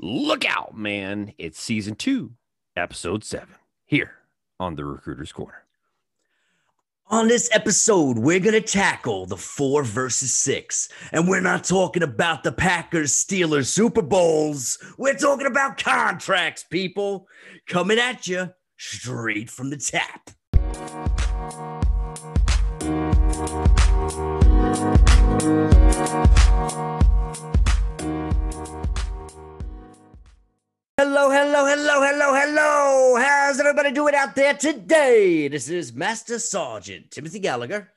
[0.00, 1.32] Look out, man.
[1.38, 2.34] It's season two,
[2.76, 4.12] episode seven, here
[4.60, 5.64] on the Recruiter's Corner.
[7.08, 10.88] On this episode, we're going to tackle the four versus six.
[11.10, 14.78] And we're not talking about the Packers Steelers Super Bowls.
[14.98, 17.26] We're talking about contracts, people.
[17.66, 20.30] Coming at you straight from the tap.
[31.20, 33.16] Hello, hello, hello, hello, hello.
[33.16, 35.48] How's everybody doing out there today?
[35.48, 37.90] This is Master Sergeant Timothy Gallagher.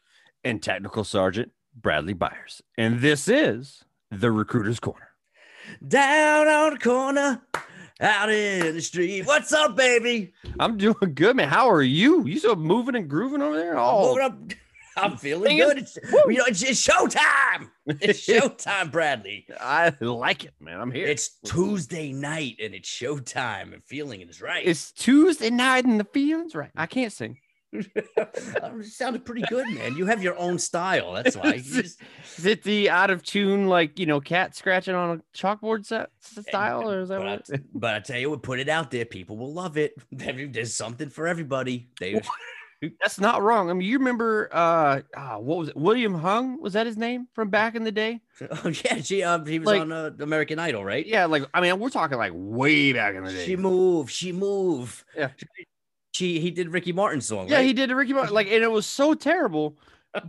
[0.44, 2.64] And Technical Sergeant Bradley Byers.
[2.80, 5.10] And this is the Recruiter's Corner.
[5.88, 7.44] Down on the corner,
[8.00, 9.28] out in the street.
[9.28, 10.34] What's up, baby?
[10.60, 11.48] I'm doing good, man.
[11.48, 12.26] How are you?
[12.26, 13.78] You still moving and grooving over there?
[13.78, 14.18] Oh.
[14.98, 15.78] I'm feeling good.
[15.78, 17.70] It's, you know, it's, it's showtime.
[17.86, 19.48] It's showtime, Bradley.
[19.60, 20.80] I like it, man.
[20.80, 21.08] I'm here.
[21.08, 24.66] It's Tuesday night and it's showtime and feeling is right.
[24.66, 26.72] It's Tuesday night and the feelings right.
[26.76, 27.38] I can't sing.
[27.74, 29.96] it sounded pretty good, man.
[29.96, 31.14] You have your own style.
[31.14, 31.54] That's why.
[31.58, 32.02] Just-
[32.38, 36.10] Is it the out of tune, like you know, cat scratching on a chalkboard set
[36.38, 37.50] eh, style, or is that but, what?
[37.54, 39.06] I, but I tell you we put it out there.
[39.06, 39.94] People will love it.
[40.12, 41.90] There's something for everybody.
[41.98, 42.22] They
[43.00, 43.70] That's not wrong.
[43.70, 45.78] I mean, you remember uh, ah, what was it?
[45.78, 48.22] William Hung was that his name from back in the day?
[48.64, 51.06] Oh yeah, she um he was Like- on uh, American Idol, right?
[51.06, 53.46] Yeah, like I mean, we're talking like way back in the day.
[53.46, 55.06] She move, she move.
[55.16, 55.30] Yeah.
[56.14, 57.48] She he did Ricky Martin's song.
[57.48, 57.66] yeah, right?
[57.66, 59.78] he did a Ricky Martin, like, and it was so terrible,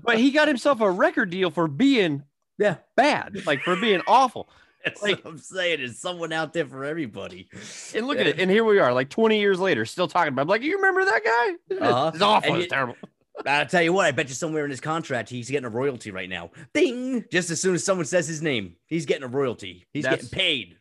[0.02, 2.22] but he got himself a record deal for being
[2.58, 2.76] yeah.
[2.96, 4.48] bad, like for being awful.
[4.84, 5.78] That's Like- what I'm saying.
[5.78, 7.48] There's someone out there for everybody.
[7.94, 10.42] And look at it, and here we are, like 20 years later, still talking about.
[10.42, 11.76] I'm like, you remember that guy?
[11.86, 12.10] Uh-huh.
[12.14, 12.56] It's awful.
[12.56, 12.96] It's terrible.
[13.46, 16.10] I'll tell you what, I bet you somewhere in his contract he's getting a royalty
[16.10, 16.50] right now.
[16.74, 17.24] Ding!
[17.32, 19.86] Just as soon as someone says his name, he's getting a royalty.
[19.92, 20.76] He's That's- getting paid.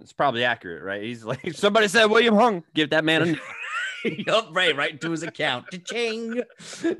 [0.00, 1.02] It's probably accurate, right?
[1.02, 3.38] He's like, somebody said William Hung, give that man
[4.04, 4.08] a.
[4.26, 5.66] yup, right, right into his account.
[5.70, 6.42] Cha-ching!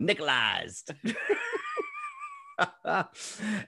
[0.00, 0.95] Nicolized.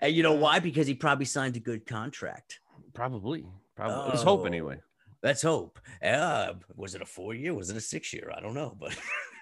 [0.00, 0.60] and you know why?
[0.60, 2.60] Because he probably signed a good contract.
[2.98, 3.44] Probably,
[3.76, 4.09] probably.
[4.10, 4.44] Let's hope Oh.
[4.47, 4.81] anyway.
[5.22, 5.78] Let's hope.
[6.03, 7.54] Uh, was it a four year?
[7.54, 8.32] Was it a six year?
[8.36, 8.97] I don't know, but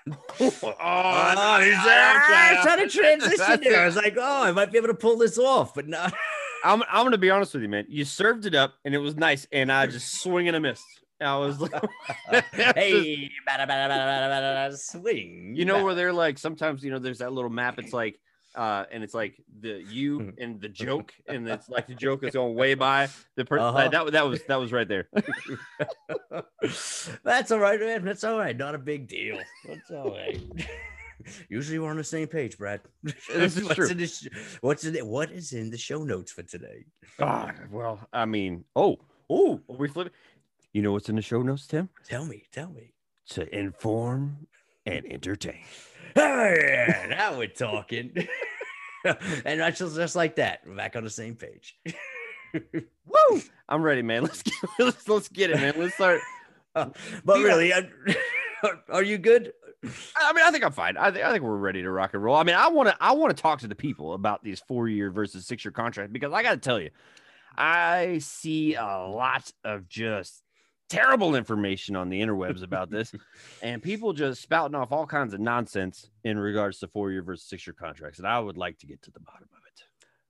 [0.41, 2.62] oh, Oh, he's there.
[2.62, 3.81] trying to transition That's there.
[3.81, 6.06] I was like, oh, I might be able to pull this off, but no.
[6.65, 7.87] I'm, I'm gonna be honest with you, man.
[7.89, 10.83] You served it up, and it was nice, and I just swing and a miss.
[11.21, 11.73] I was like,
[12.53, 15.55] hey, bada, bada, bada, bada, bada, bada, swing.
[15.56, 17.78] you know where they're like sometimes you know there's that little map.
[17.78, 18.19] It's like,
[18.56, 22.33] uh, and it's like the you and the joke, and it's like the joke is
[22.33, 23.67] going way by the person.
[23.67, 23.89] Uh-huh.
[23.89, 25.09] that that was that was right there.
[27.22, 28.05] That's all right, man.
[28.05, 28.56] That's all right.
[28.56, 29.39] Not a big deal.
[29.69, 30.41] That's all right.
[31.49, 32.81] Usually we're on the same page, Brad.
[33.33, 33.89] This is what's true.
[33.89, 34.31] In the
[34.61, 35.06] what's in it?
[35.06, 36.84] What is in the show notes for today?
[37.19, 40.12] God, well, I mean, oh, oh, are we flipping?
[40.73, 41.88] You know what's in the show notes, Tim?
[42.06, 42.93] Tell me, tell me.
[43.31, 44.47] To inform
[44.84, 45.65] and entertain.
[46.15, 48.12] Hey, now we're talking.
[49.44, 50.61] and that's just, like that.
[50.67, 51.78] We're back on the same page.
[52.55, 53.43] Woo!
[53.69, 54.22] I'm ready, man.
[54.22, 55.75] Let's get let's, let's get it, man.
[55.77, 56.21] Let's start.
[56.75, 56.94] but
[57.27, 57.43] Yeah.
[57.43, 57.83] really, uh,
[58.62, 59.53] are, are you good?
[60.17, 60.97] I mean, I think I'm fine.
[60.97, 62.34] I think I think we're ready to rock and roll.
[62.37, 64.89] I mean, I want to I want to talk to the people about these four
[64.89, 66.91] year versus six year contracts because I got to tell you,
[67.56, 70.43] I see a lot of just
[70.89, 73.13] terrible information on the interwebs about this,
[73.63, 77.49] and people just spouting off all kinds of nonsense in regards to four year versus
[77.49, 79.83] six year contracts, and I would like to get to the bottom of it.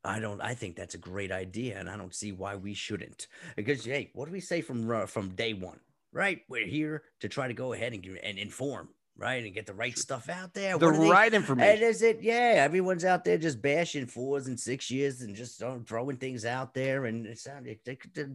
[0.04, 0.40] I don't.
[0.40, 3.26] I think that's a great idea, and I don't see why we shouldn't.
[3.56, 5.80] Because hey, what do we say from uh, from day one?
[6.12, 8.88] Right, we're here to try to go ahead and, and inform,
[9.18, 10.78] right, and get the right stuff out there.
[10.78, 11.82] The What are they- right And information.
[11.82, 12.22] is it?
[12.22, 16.46] Yeah, everyone's out there just bashing fours and six years and just uh, throwing things
[16.46, 17.80] out there, and it sounded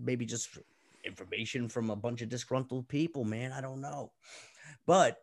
[0.04, 0.50] maybe just
[1.06, 3.24] information from a bunch of disgruntled people.
[3.24, 4.12] Man, I don't know,
[4.86, 5.18] but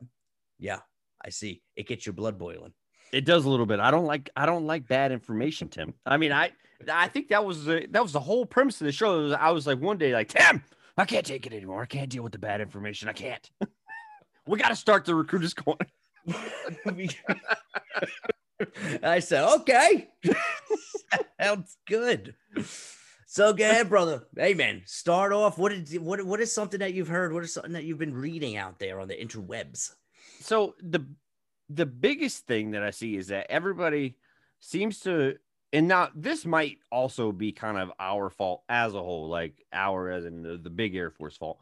[0.59, 0.81] yeah,
[1.25, 1.62] I see.
[1.77, 2.72] It gets your blood boiling.
[3.12, 3.81] It does a little bit.
[3.81, 5.94] I don't like I don't like bad information, Tim.
[6.05, 6.53] I mean, I
[6.91, 9.33] I think that was the that was the whole premise of the show.
[9.33, 10.62] I was like one day like, Tim,
[10.97, 11.83] I can't take it anymore.
[11.83, 13.08] I can't deal with the bad information.
[13.08, 13.50] I can't.
[14.47, 15.87] we got to start the recruiters corner.
[19.03, 20.08] I said, okay,
[21.41, 22.35] sounds good.
[23.31, 24.27] So go ahead, brother.
[24.35, 25.59] Hey, man, start off.
[25.59, 27.31] What is what what is something that you've heard?
[27.31, 29.91] What is something that you've been reading out there on the interwebs?
[30.41, 31.07] So the
[31.69, 34.17] the biggest thing that I see is that everybody
[34.61, 35.37] seems to
[35.75, 40.11] and now this might also be kind of our fault as a whole, like our
[40.11, 41.59] as in the, the big Air Force fault,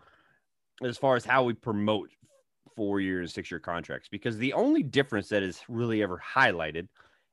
[0.84, 2.10] as far as how we promote
[2.76, 4.08] four year and six year contracts.
[4.08, 6.86] Because the only difference that is really ever highlighted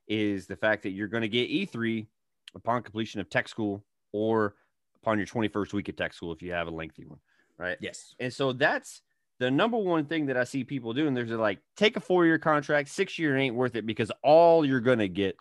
[0.08, 2.08] is the fact that you're going to get E3
[2.56, 4.56] upon completion of tech school or
[5.01, 7.19] upon your 21st week of tech school if you have a lengthy one,
[7.57, 7.77] right?
[7.81, 8.15] Yes.
[8.19, 9.01] And so that's
[9.39, 11.13] the number one thing that I see people doing.
[11.13, 14.80] There's like take a four year contract, six year ain't worth it because all you're
[14.80, 15.36] gonna get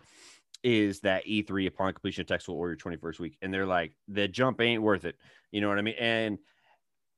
[0.63, 3.37] is that E3 upon completion of tech school or your 21st week.
[3.41, 5.15] And they're like, the jump ain't worth it.
[5.51, 5.95] You know what I mean?
[5.99, 6.37] And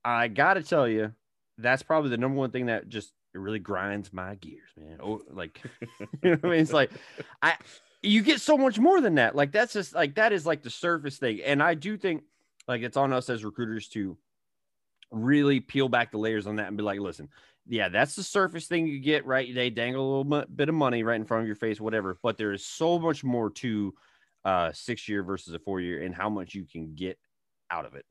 [0.03, 1.13] I gotta tell you,
[1.57, 4.99] that's probably the number one thing that just it really grinds my gears, man.
[5.01, 6.59] Oh, like you know what I mean?
[6.59, 6.91] It's like
[7.41, 7.55] I
[8.05, 9.35] you get so much more than that.
[9.35, 11.41] Like that's just like that is like the surface thing.
[11.43, 12.23] And I do think
[12.67, 14.17] like it's on us as recruiters to
[15.11, 17.29] really peel back the layers on that and be like, listen,
[17.67, 19.53] yeah, that's the surface thing you get, right?
[19.53, 22.17] They dangle a little bit of money right in front of your face, whatever.
[22.21, 23.93] But there is so much more to
[24.43, 27.17] uh six year versus a four year and how much you can get
[27.71, 28.05] out of it.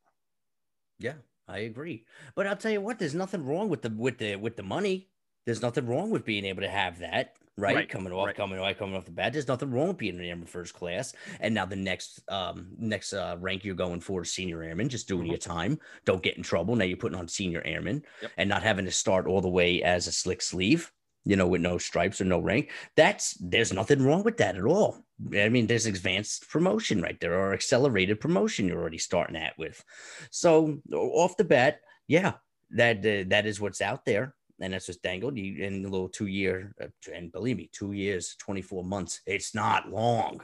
[0.99, 1.14] Yeah,
[1.46, 2.05] I agree.
[2.35, 5.08] But I'll tell you what, there's nothing wrong with the with the with the money.
[5.46, 7.77] There's nothing wrong with being able to have that right?
[7.77, 8.37] Right, Coming off, right.
[8.37, 9.33] coming off, coming off the bat.
[9.33, 11.15] There's nothing wrong with being an airman first class.
[11.41, 15.09] And now the next um next uh rank you're going for is senior airman, just
[15.09, 15.31] doing Mhm.
[15.31, 15.79] your time.
[16.05, 16.75] Don't get in trouble.
[16.77, 18.31] Now you're putting on senior airman Yep.
[18.37, 20.91] and not having to start all the way as a slick sleeve,
[21.25, 22.71] you know, with no stripes or no rank.
[22.97, 25.05] That's there's nothing wrong with that at all.
[25.33, 29.83] I mean, there's advanced promotion right there or accelerated promotion you're already starting at with.
[30.33, 32.35] So off the bat, yeah,
[32.71, 34.35] that uh, that is what's out there
[34.65, 35.37] and that's what's dangled.
[35.37, 39.55] You in a little two year uh, and believe me two years 24 months it's
[39.55, 40.41] not long.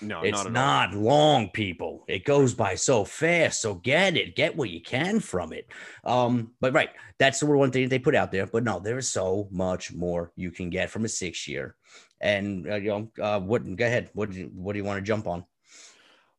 [0.00, 2.04] No, it's not, not, long people.
[2.08, 3.60] It goes by so fast.
[3.60, 4.34] So get it.
[4.34, 5.66] Get what you can from it.
[6.04, 8.46] Um but right that's the one thing they put out there.
[8.46, 11.74] But no there is so much more you can get from a six year.
[12.20, 14.10] And uh, you know uh what go ahead.
[14.14, 15.44] What do you, what do you want to jump on?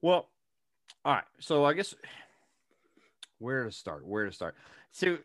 [0.02, 0.30] Well,
[1.04, 1.24] all right.
[1.40, 1.94] So I guess
[3.40, 4.08] where to start?
[4.08, 4.56] Where to start?
[4.92, 5.18] So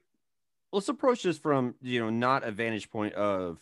[0.72, 3.58] let's approach this from you know not a vantage point of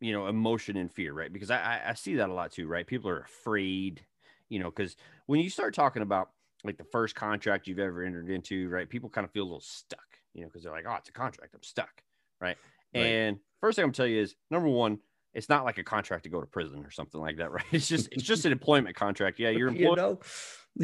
[0.00, 1.32] you know emotion and fear, right?
[1.32, 2.86] Because I I, I see that a lot too, right?
[2.86, 4.04] People are afraid,
[4.48, 6.30] you know, because when you start talking about
[6.64, 8.88] like the first contract you've ever entered into, right?
[8.88, 11.12] People kind of feel a little stuck, you know, because they're like, oh, it's a
[11.12, 12.02] contract, I'm stuck,
[12.40, 12.56] right?
[12.94, 13.00] Right.
[13.02, 14.98] And first thing I'm gonna tell you is number one.
[15.34, 17.64] It's not like a contract to go to prison or something like that, right?
[17.70, 19.38] It's just it's just an employment contract.
[19.38, 20.18] Yeah, you're you employed know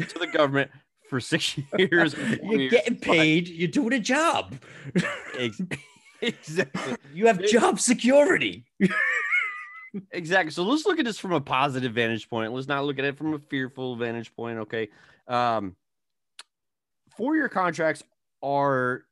[0.03, 0.69] to the government
[1.13, 2.15] for six years.
[2.41, 4.55] you're getting paid you're doing a job
[6.21, 6.95] Exactly.
[7.13, 8.65] you have job security
[10.11, 10.49] Exactly.
[10.51, 12.51] So let's look at this from a positive vantage point.
[12.51, 14.57] Let's not look at it from a fearful vantage point.
[14.59, 14.89] Okay.
[15.27, 15.75] Um,
[17.15, 18.01] four year contracts
[18.41, 19.03] are,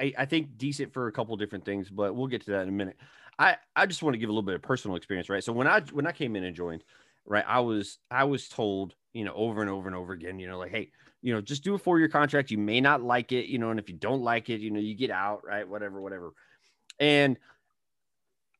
[0.00, 2.70] I, I think, decent for a couple different things, but we'll get to that in
[2.70, 2.96] a minute.
[3.38, 5.44] I, I just want to give a little bit of personal experience, right?
[5.44, 6.82] So when I when I came in and joined,
[7.24, 10.48] right, I was I was told, you know, over and over and over again, you
[10.48, 10.90] know, like, hey,
[11.22, 12.50] you know, just do a four year contract.
[12.50, 14.80] You may not like it, you know, and if you don't like it, you know,
[14.80, 15.68] you get out, right?
[15.68, 16.32] Whatever, whatever.
[16.98, 17.38] And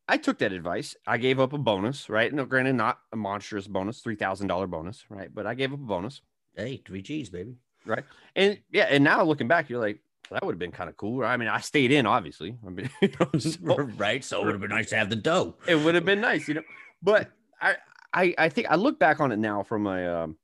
[0.08, 0.97] I took that advice.
[1.06, 2.32] I gave up a bonus, right?
[2.32, 5.32] No, granted, not a monstrous bonus, three thousand dollar bonus, right?
[5.32, 6.20] But I gave up a bonus,
[6.56, 7.55] hey three g's baby
[7.87, 8.05] Right.
[8.35, 8.87] and yeah.
[8.91, 10.00] And now looking back, you're like,
[10.31, 11.25] that would have been kind of cool.
[11.25, 12.56] I mean, I stayed in, obviously.
[12.67, 13.58] I mean, you know, so
[13.97, 16.20] right so it would have been nice to have the dough it would have been
[16.20, 16.62] nice, you know.
[17.02, 17.31] But
[17.62, 17.76] I,
[18.12, 20.37] I, I think I look back on it now from a, um,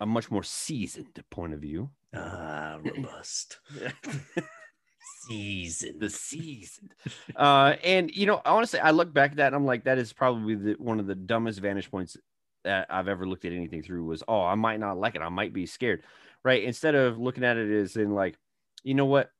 [0.00, 1.90] a much more seasoned point of view.
[2.14, 3.58] ah robust
[5.28, 6.94] season the seasoned.
[7.34, 10.12] Uh, and you know, honestly, I look back at that and I'm like, that is
[10.12, 12.16] probably the, one of the dumbest vantage points
[12.64, 15.22] that I've ever looked at anything through was, oh, I might not like it.
[15.22, 16.02] I might be scared.
[16.44, 16.62] Right.
[16.62, 18.36] Instead of looking at it as in like,
[18.84, 19.30] you know what?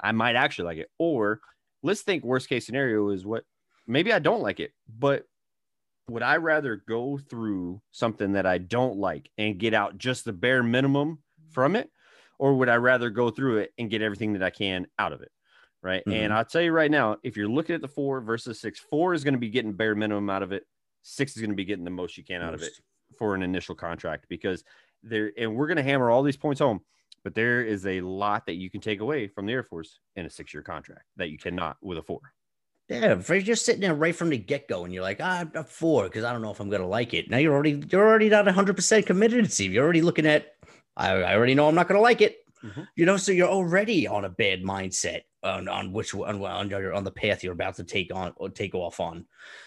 [0.00, 0.90] I might actually like it.
[0.98, 1.40] Or
[1.82, 3.44] let's think worst case scenario is what
[3.86, 5.24] maybe I don't like it, but
[6.08, 10.32] would I rather go through something that I don't like and get out just the
[10.32, 11.90] bare minimum from it?
[12.38, 15.22] Or would I rather go through it and get everything that I can out of
[15.22, 15.32] it?
[15.82, 16.02] Right.
[16.06, 16.36] And Mhm.
[16.36, 19.22] I'll tell you right now, if you're looking at the four versus six, four is
[19.22, 20.66] going to be getting bare minimum out of it.
[21.02, 22.72] Six is going to be getting the most you can out of it
[23.16, 24.64] for an initial contract because
[25.02, 26.80] there, and we're going to hammer all these points home,
[27.22, 30.26] but there is a lot that you can take away from the Air Force in
[30.26, 32.20] a six year contract that you cannot with a four.
[32.88, 35.44] Yeah, if you're just sitting there right from the get go, and you're like, ah,
[35.54, 37.28] I'm four because I don't know if I'm gonna like it.
[37.30, 39.44] Now you're already you're already not 100 percent committed.
[39.44, 40.54] To Steve, you're already looking at.
[40.96, 42.38] I, I already know I'm not gonna like it.
[42.64, 42.88] Mhm.
[42.96, 46.94] You know, so you're already on a bad mindset on on which on on, your,
[46.94, 49.26] on the path you're about to take on or take off on.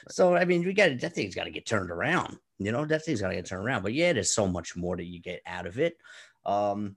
[0.10, 2.38] So I mean, we got that thing's got to get turned around.
[2.58, 3.84] You know, that thing's got to get turned around.
[3.84, 5.98] But yeah, there's so much more that you get out of it.
[6.46, 6.96] Um,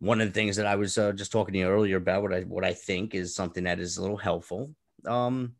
[0.00, 2.34] one of the things that I was uh, just talking to you earlier about what
[2.34, 4.74] I what I think is something that is a little helpful.
[5.06, 5.56] Um,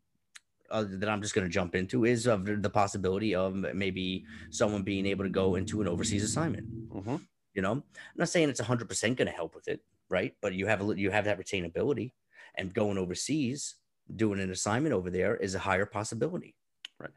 [0.71, 4.83] uh, that I'm just going to jump into is of the possibility of maybe someone
[4.83, 6.67] being able to go into an overseas assignment.
[6.91, 7.21] Mhm.
[7.53, 7.85] You know, I'm
[8.17, 10.35] not saying it's 100 percent going to help with it, right?
[10.41, 12.13] But you have a, you have that retainability,
[12.57, 13.77] and going overseas,
[14.17, 16.57] doing an assignment over there is a higher possibility.
[16.99, 17.13] Right.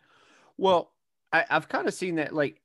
[0.58, 0.94] Well,
[1.32, 2.34] I, I've kind of seen that.
[2.34, 2.62] Like,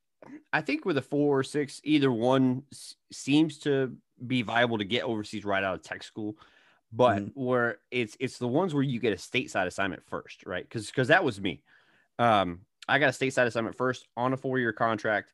[0.53, 4.85] I think with a four or six, either one s- seems to be viable to
[4.85, 6.37] get overseas right out of tech school,
[6.93, 7.33] but Mhm.
[7.35, 10.65] where it's it's the ones where you get a stateside assignment first, right?
[10.65, 11.63] Because because that was me.
[12.19, 15.33] Um, I got a stateside assignment first on a four year contract,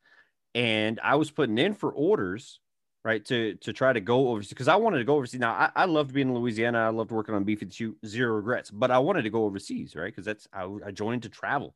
[0.54, 2.60] and I was putting in for orders,
[3.04, 5.40] right, to to try to go overseas because I wanted to go overseas.
[5.40, 6.78] Now I, I loved being in Louisiana.
[6.78, 9.44] I loved working on beef B fifty two, zero regrets, but I wanted to go
[9.44, 10.06] overseas, right?
[10.06, 11.74] Because that's I, I joined to travel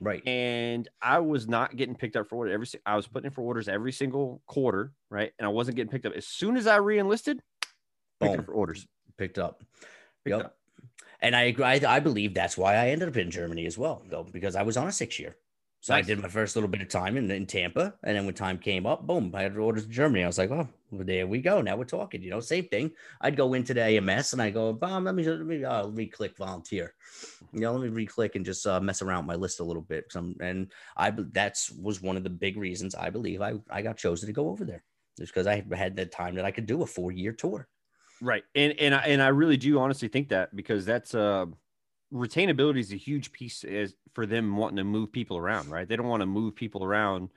[0.00, 0.26] Right.
[0.26, 2.66] and I was not getting picked up for order every.
[2.84, 5.32] I was putting in for orders every single quarter, right?
[5.38, 6.14] And I wasn't getting picked up.
[6.14, 7.40] As soon as I re-enlisted,
[8.20, 8.40] picked Boom.
[8.40, 8.86] up for orders.
[9.16, 9.62] Picked up.
[10.24, 10.44] Picked Yep.
[10.46, 10.56] up.
[11.20, 11.64] And I agree.
[11.64, 14.62] I, I believe that's why I ended up in Germany as well, though, because I
[14.62, 15.36] was on a six year.
[15.82, 17.94] So I did my first little bit of time in, in Tampa.
[18.04, 20.22] And then when time came up, boom, I had orders to Germany.
[20.22, 21.60] I was like, oh, well, there we go.
[21.60, 22.92] Now we're talking, you know, same thing.
[23.20, 26.36] I'd go into the AMS and I go, Bomb, let me, let me uh, re-click
[26.36, 26.94] volunteer.
[27.52, 30.04] You know, let me re-click and just uh, mess around my list a little bit.
[30.12, 33.96] Some, and I, that's was one of the big reasons I believe I, I got
[33.96, 34.84] chosen to go over there.
[35.18, 37.66] Just because I had the time that I could do a four year tour.
[38.22, 38.44] Right.
[38.54, 41.46] And and I, and I really do honestly think that because that's uh
[42.12, 45.88] retainability is a huge piece is for them wanting to move people around, right?
[45.88, 47.30] They don't want to move people around,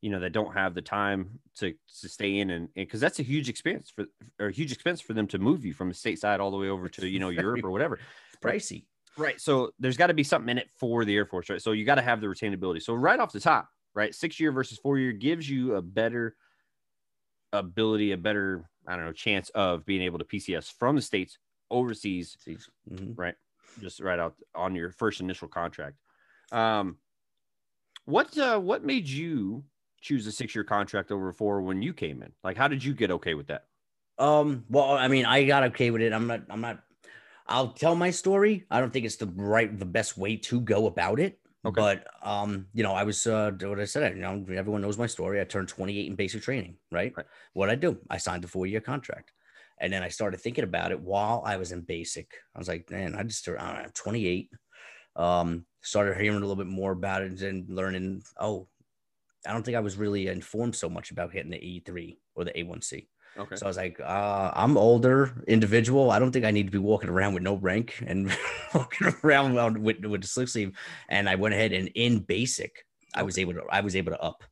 [0.00, 3.22] you know, that don't have the time to to stay in and because that's a
[3.22, 4.06] huge expense for
[4.40, 6.68] or a huge expense for them to move you from the stateside all the way
[6.68, 8.00] over to you know Europe or whatever.
[8.42, 8.86] Pricey.
[9.16, 9.40] Right.
[9.40, 11.62] So there's got to be something in it for the Air Force, right?
[11.62, 12.82] So you got to have the retainability.
[12.82, 16.34] So right off the top, right, six year versus four year gives you a better
[17.52, 21.38] ability, a better, I don't know, chance of being able to PCS from the States
[21.70, 22.36] overseas,
[22.90, 23.14] Mhm.
[23.16, 23.34] right?
[23.80, 25.96] Just right out on your first initial contract.
[26.52, 26.98] Um,
[28.04, 29.64] what uh, what made you
[30.00, 32.32] choose a six year contract over four when you came in?
[32.42, 33.66] Like, how did you get okay with that?
[34.18, 36.12] Um, well, I mean, I got okay with it.
[36.12, 36.84] I'm not, I'm not,
[37.46, 38.64] I'll tell my story.
[38.70, 41.40] I don't think it's the right, the best way to go about it.
[41.64, 41.80] Okay.
[41.80, 45.06] But, um, you know, I was, uh, what I said, you know, everyone knows my
[45.06, 45.40] story.
[45.40, 47.12] I turned 28 in basic training, right?
[47.16, 47.26] Right.
[47.54, 49.32] What I do, I signed a four year contract.
[49.78, 52.32] And then I started thinking about it while I was in basic.
[52.54, 54.50] I was like, man, I just, I don't know, 28.
[55.16, 58.68] Um, started hearing a little bit more about it and learning, oh,
[59.46, 62.58] I don't think I was really informed so much about hitting the E3 or the
[62.58, 63.08] A1C.
[63.36, 63.56] Okay.
[63.56, 66.10] So I was like, uh, I'm older individual.
[66.10, 68.32] I don't think I need to be walking around with no rank and
[68.74, 70.72] walking around with with the slick sleeve.
[71.08, 74.20] And I went ahead and in basic, I was able to I was able to
[74.20, 74.44] up.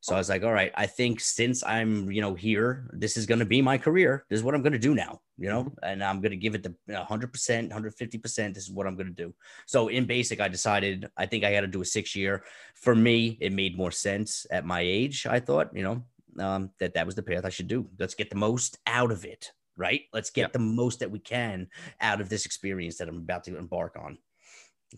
[0.00, 3.24] So I was like, all right, I think since I'm you know here, this is
[3.24, 4.26] going to be my career.
[4.28, 6.54] This is what I'm going to do now, you know, and I'm going to give
[6.54, 8.54] it the 100 percent, 150 percent.
[8.54, 9.32] This is what I'm going to do.
[9.66, 12.44] So in basic, I decided I think I got to do a six year.
[12.74, 15.24] For me, it made more sense at my age.
[15.24, 16.04] I thought, you know,
[16.38, 17.88] um, that that was the path I should do.
[17.98, 20.02] Let's get the most out of it, right?
[20.12, 20.48] Let's get Yeah.
[20.52, 21.68] the most that we can
[22.00, 24.18] out of this experience that I'm about to embark on.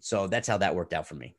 [0.00, 1.36] So that's how that worked out for me.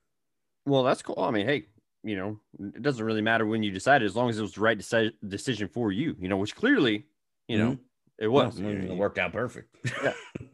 [0.65, 1.19] Well, that's cool.
[1.19, 1.67] I mean, hey,
[2.03, 2.39] you know,
[2.75, 5.13] it doesn't really matter when you decided, as long as it was the right deci-
[5.27, 6.15] decision for you.
[6.19, 7.05] You know, which clearly,
[7.47, 7.77] you know,
[8.17, 8.59] it was.
[8.59, 9.75] Well, it worked out perfect.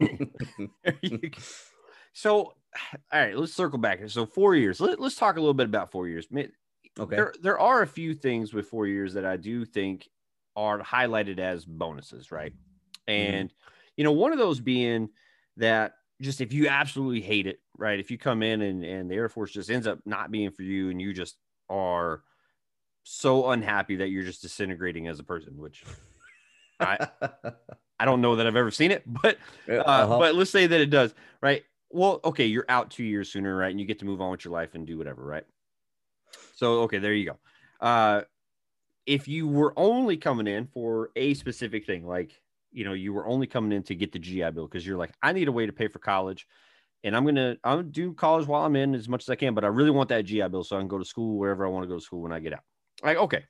[0.00, 1.28] Go.
[2.12, 2.54] so, all
[3.12, 4.00] right, let's circle back.
[4.08, 4.80] So, four years.
[4.80, 6.26] Let, let's talk a little bit about four years.
[6.98, 7.16] Okay.
[7.16, 10.08] There, there are a few things with four years that I do think
[10.56, 12.52] are highlighted as bonuses, right?
[13.08, 13.52] And
[13.96, 15.10] you know, one of those being
[15.56, 17.98] that just if you absolutely hate it, right?
[17.98, 20.62] If you come in and and the Air Force just ends up not being for
[20.62, 21.36] you, and you just
[21.68, 22.22] are
[23.04, 25.84] so unhappy that you're just disintegrating as a person, which
[26.80, 26.98] I
[28.00, 29.38] I don't know that I've ever seen it, but
[29.84, 30.18] uh, Uh-huh.
[30.18, 31.64] but let's say that it does, right?
[31.90, 33.70] Well, okay, you're out two years sooner, right?
[33.70, 35.44] And you get to move on with your life and do whatever, right?
[36.54, 37.38] So, okay, there you go.
[37.80, 38.22] Uh,
[39.06, 42.40] if you were only coming in for a specific thing, like
[42.72, 45.12] you know, you were only coming in to get the GI Bill because you're like,
[45.22, 46.46] I need a way to pay for college,
[47.04, 49.54] and I'm gonna I'm gonna do college while I'm in as much as I can,
[49.54, 51.70] but I really want that GI Bill so I can go to school wherever I
[51.70, 52.64] want to go to school when I get out.
[53.02, 53.44] Like, okay,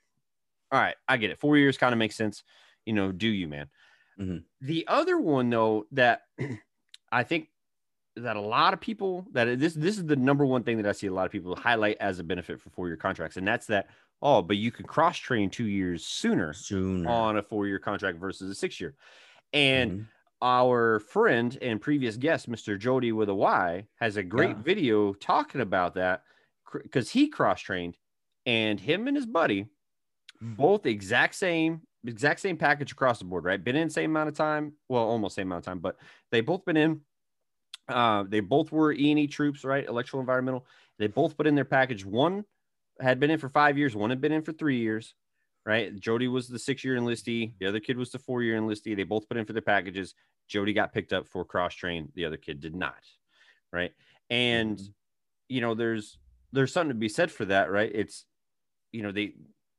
[0.73, 1.39] all right, I get it.
[1.41, 2.45] Four years kind of makes sense.
[2.87, 3.71] You know, do you, man?
[4.19, 4.45] Mhm.
[4.61, 6.23] The other one though that
[7.13, 7.51] I think
[8.17, 10.93] that a lot of people that this this is the number one thing that I
[10.93, 13.67] see a lot of people highlight as a benefit for four year contracts, and that's
[13.67, 13.89] that
[14.23, 17.07] oh, but you can cross train two years sooner Soon.
[17.07, 18.95] on a four year contract versus a six year.
[19.53, 20.07] And Mhm.
[20.43, 22.79] our friend and previous guest, Mr.
[22.79, 24.63] Jody with a Y, has a great Yeah.
[24.63, 26.25] video talking about that
[26.73, 27.97] because he cross trained
[28.47, 29.69] and him and his buddy,
[30.41, 33.63] both exact same, exact same package across the board, right?
[33.63, 35.99] Been in same amount of time, well, almost same amount of time, but
[36.31, 37.01] they both been in.
[37.89, 39.87] Uh, they both were E and E troops, right?
[39.87, 40.67] Electrical environmental.
[40.99, 42.05] They both put in their package.
[42.05, 42.45] One
[43.01, 43.95] had been in for five years.
[43.97, 45.15] One had been in for three years
[45.67, 45.99] right?
[45.99, 47.53] Jody was the six year enlistee.
[47.59, 48.95] The other kid was the four year enlistee.
[48.97, 50.15] They both put in for their packages.
[50.47, 52.11] Jody got picked up for cross train.
[52.15, 53.03] The other kid did not,
[53.73, 53.93] right?
[54.31, 54.95] And Mhm.
[55.49, 56.19] you know, there's
[56.53, 57.91] there's something to be said for that, right?
[57.95, 58.27] It's
[58.93, 59.35] you know they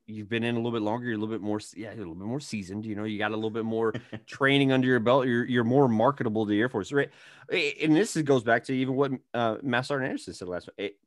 [0.08, 2.16] you've been in a little bit longer, you're a little bit more, yeah, a little
[2.16, 2.86] bit more seasoned.
[2.86, 3.94] You know, you got a little bit more
[4.28, 5.26] training under your belt.
[5.26, 7.10] You're you're more marketable to the Air Force, right?
[7.52, 10.70] And this goes back to even what uh, Master Sergeant Anderson said last.
[10.78, 10.98] It,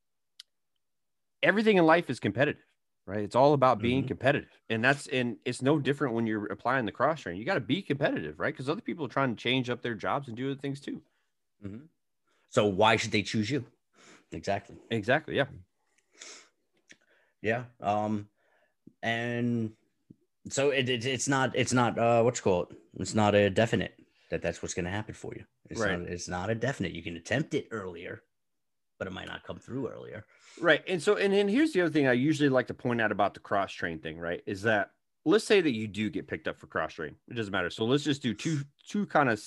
[1.43, 2.63] everything in life is competitive,
[3.07, 3.21] right?
[3.21, 4.09] It's all about being mm-hmm.
[4.09, 7.37] competitive, and that's and it's no different when you're applying the cross train.
[7.37, 8.53] You got to be competitive, right?
[8.53, 11.03] Because other people are trying to change up their jobs and do other things too.
[11.65, 11.85] Mm-hmm.
[12.51, 13.65] So why should they choose you?
[14.33, 14.77] Exactly.
[14.91, 15.37] Exactly.
[15.37, 15.47] Yeah.
[17.43, 17.65] Yeah.
[17.81, 18.29] Um,
[19.03, 19.73] and
[20.51, 23.95] so it, it, it's not it's not uh what's called it's not a definite
[24.31, 25.45] that that's what's going to happen for you.
[25.71, 25.99] It's right.
[25.99, 26.93] not it's not a definite.
[26.93, 28.23] You can attempt it earlier,
[28.99, 30.25] but it might not come through earlier.
[30.61, 30.83] Right.
[30.87, 33.35] And so and then here's the other thing I usually like to point out about
[33.35, 34.43] the cross train thing, right?
[34.47, 34.91] Is that
[35.25, 37.15] let's say that you do get picked up for cross train.
[37.29, 37.71] It doesn't matter.
[37.71, 39.43] So let's just do two two kind of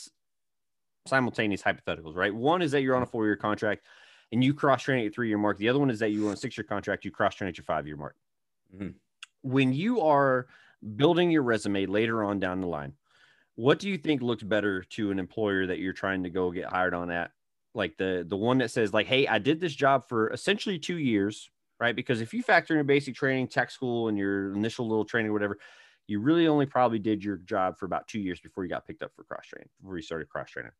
[1.07, 2.33] simultaneous hypotheticals, right?
[2.33, 3.83] One is that you're on a four year contract
[4.31, 5.57] and you cross train at your three year mark.
[5.57, 7.57] The other one is that you on a six year contract, you cross train at
[7.57, 8.15] your five year mark.
[8.75, 8.89] Mm-hmm.
[9.41, 10.47] When you are
[10.95, 12.93] building your resume later on down the line,
[13.55, 16.69] what do you think looks better to an employer that you're trying to go get
[16.69, 17.31] hired on at?
[17.73, 20.97] Like the the one that says like, "Hey, I did this job for essentially two
[20.97, 24.87] years." Right, because if you factor in your basic training, tech school, and your initial
[24.87, 25.57] little training, or whatever,
[26.05, 29.01] you really only probably did your job for about two years before you got picked
[29.01, 30.73] up for cross training, before you started cross training.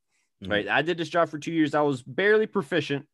[0.44, 0.52] Mm-hmm.
[0.52, 0.68] Right.
[0.68, 1.74] I did this job for two years.
[1.74, 3.08] I was barely proficient.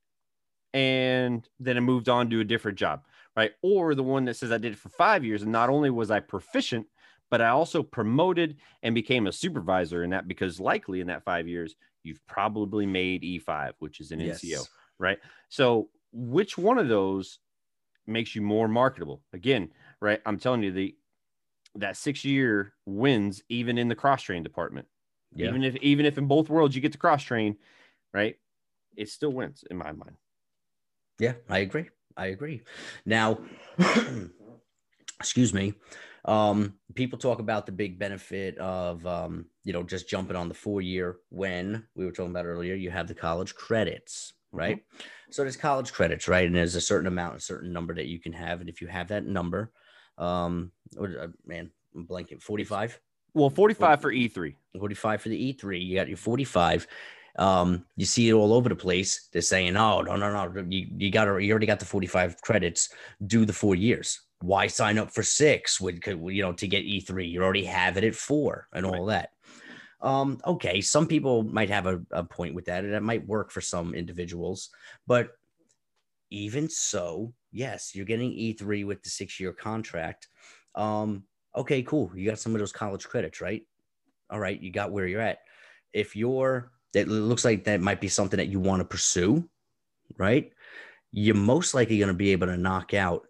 [0.73, 3.03] And then I moved on to a different job.
[3.37, 3.51] Right.
[3.61, 5.43] Or the one that says I did it for five years.
[5.43, 6.87] And not only was I proficient,
[7.29, 11.47] but I also promoted and became a supervisor in that because likely in that five
[11.47, 14.43] years, you've probably made E5, which is an yes.
[14.43, 14.67] NCO.
[14.97, 15.19] Right.
[15.49, 17.39] So which one of those
[18.07, 19.21] makes you more marketable?
[19.33, 19.69] Again,
[20.01, 20.19] right.
[20.25, 20.95] I'm telling you, the
[21.75, 24.87] that six year wins even in the cross train department.
[25.35, 25.49] Yeah.
[25.49, 27.57] Even if even if in both worlds you get to cross train,
[28.13, 28.35] right?
[28.95, 30.15] It still wins in my mind.
[31.19, 31.89] Yeah, I agree.
[32.17, 32.63] I agree.
[33.05, 33.39] Now,
[35.19, 35.75] excuse me.
[36.25, 40.53] Um, people talk about the big benefit of um, you know, just jumping on the
[40.53, 44.57] four year when we were talking about earlier, you have the college credits, mm-hmm.
[44.57, 44.77] right?
[44.77, 45.31] Mm-hmm.
[45.31, 46.45] So there's college credits, right?
[46.45, 48.61] And there's a certain amount, a certain number that you can have.
[48.61, 49.71] And if you have that number,
[50.17, 52.99] um, uh, man, I'm blanking 45.
[53.33, 54.55] Well, 45 for E3.
[54.79, 55.85] 45 for the E3.
[55.85, 56.87] You got your 45.
[57.37, 59.29] Um, you see it all over the place.
[59.31, 60.65] They're saying, "Oh, no, no, no!
[60.69, 62.89] You you got you already got the 45 credits.
[63.25, 64.21] Do the four years.
[64.41, 65.79] Why sign up for six?
[65.79, 69.31] With you know to get E3, you already have it at four and all that."
[70.01, 73.51] Um, okay, some people might have a, a point with that, and it might work
[73.51, 74.69] for some individuals,
[75.07, 75.29] but
[76.29, 80.27] even so, yes, you're getting E3 with the six year contract.
[80.75, 81.23] Um,
[81.55, 82.11] okay, cool.
[82.15, 83.63] You got some of those college credits, right?
[84.29, 85.39] All right, you got where you're at.
[85.93, 89.47] If you're, that looks like that might be something that you want to pursue,
[90.17, 90.51] right?
[91.11, 93.27] You're most likely going to be able to knock out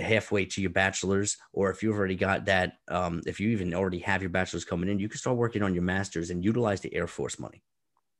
[0.00, 4.00] halfway to your bachelor's, or if you've already got that, um, if you even already
[4.00, 6.92] have your bachelor's coming in, you can start working on your master's and utilize the
[6.92, 7.62] Air Force money,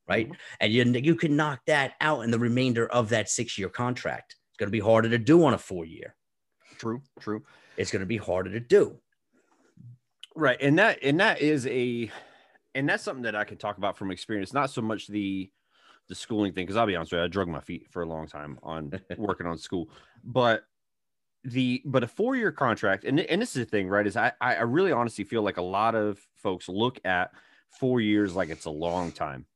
[0.09, 0.27] right?
[0.27, 0.35] Mm-hmm.
[0.61, 4.37] And you, you can knock that out in the remainder of that six year contract.
[4.51, 6.15] It's going to be harder to do on a four year.
[6.79, 7.43] True, true.
[7.77, 8.99] It's going to be harder to do.
[10.37, 10.59] Right.
[10.61, 12.11] And that and that is a
[12.75, 15.51] and that's something that I can talk about from experience, not so much the
[16.09, 18.07] the schooling thing, because I'll be honest with you, I drug my feet for a
[18.07, 19.89] long time on working on school.
[20.25, 20.65] But
[21.45, 24.07] the but a four year contract, and, and this is the thing, right?
[24.07, 27.31] Is I I really honestly feel like a lot of folks look at
[27.71, 29.47] four years like it's a long time,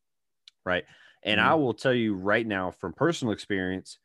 [0.64, 0.84] right?
[1.22, 1.50] And mm-hmm.
[1.50, 3.98] I will tell you right now from personal experience,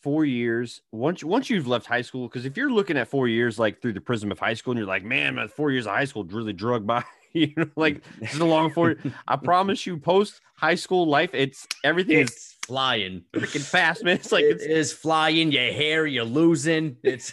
[0.00, 3.58] four years once once you've left high school because if you're looking at four years
[3.58, 5.92] like through the prism of high school and you're like man my four years of
[5.92, 8.96] high school really drug by you know like this is a long four
[9.28, 13.24] i promise you post high school life it's everything it's is flying.
[13.32, 14.14] freaking fast man.
[14.16, 15.50] It's like it it's is flying.
[15.50, 16.96] Your hair you're losing.
[17.02, 17.32] It's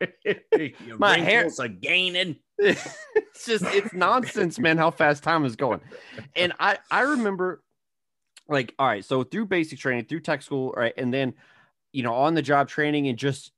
[0.24, 2.36] your my hair are gaining.
[2.58, 5.80] It's just it's nonsense man how fast time is going.
[6.34, 7.62] And i i remember
[8.48, 11.34] like all right so through basic training through tech school right and then
[11.94, 13.52] you know, on the job training and just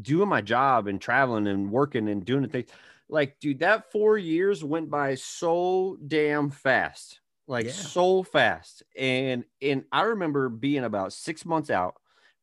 [0.00, 2.70] doing my job and traveling and working and doing the things.
[3.12, 7.72] Like, dude, that four years went by so damn fast, like yeah.
[7.72, 8.82] so fast.
[8.96, 11.96] And and I remember being about six months out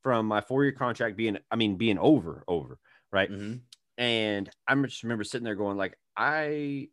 [0.04, 2.78] from my four year contract being, I mean, being over, over,
[3.12, 3.32] right?
[3.32, 3.56] Mm-hmm.
[3.98, 6.90] And I just remember sitting there going, like, I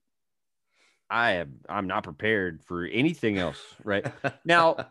[1.11, 4.07] I am I'm not prepared for anything else, right?
[4.47, 4.87] now,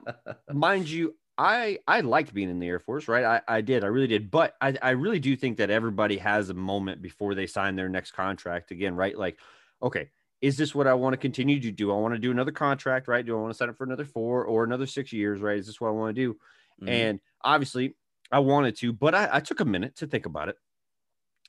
[0.53, 3.23] mind you, I I liked being in the Air Force, right?
[3.25, 4.31] I, I did, I really did.
[4.31, 7.89] But I, I really do think that everybody has a moment before they sign their
[7.89, 9.17] next contract again, right?
[9.17, 9.37] Like,
[9.83, 10.09] okay,
[10.41, 11.91] is this what I want to continue to do?
[11.91, 13.25] I want to do another contract, right?
[13.25, 15.57] Do I want to sign up for another four or another six years, right?
[15.57, 16.33] Is this what I want to do?
[16.81, 16.89] Mm-hmm.
[16.89, 17.95] And obviously
[18.31, 20.57] I wanted to, but I, I took a minute to think about it.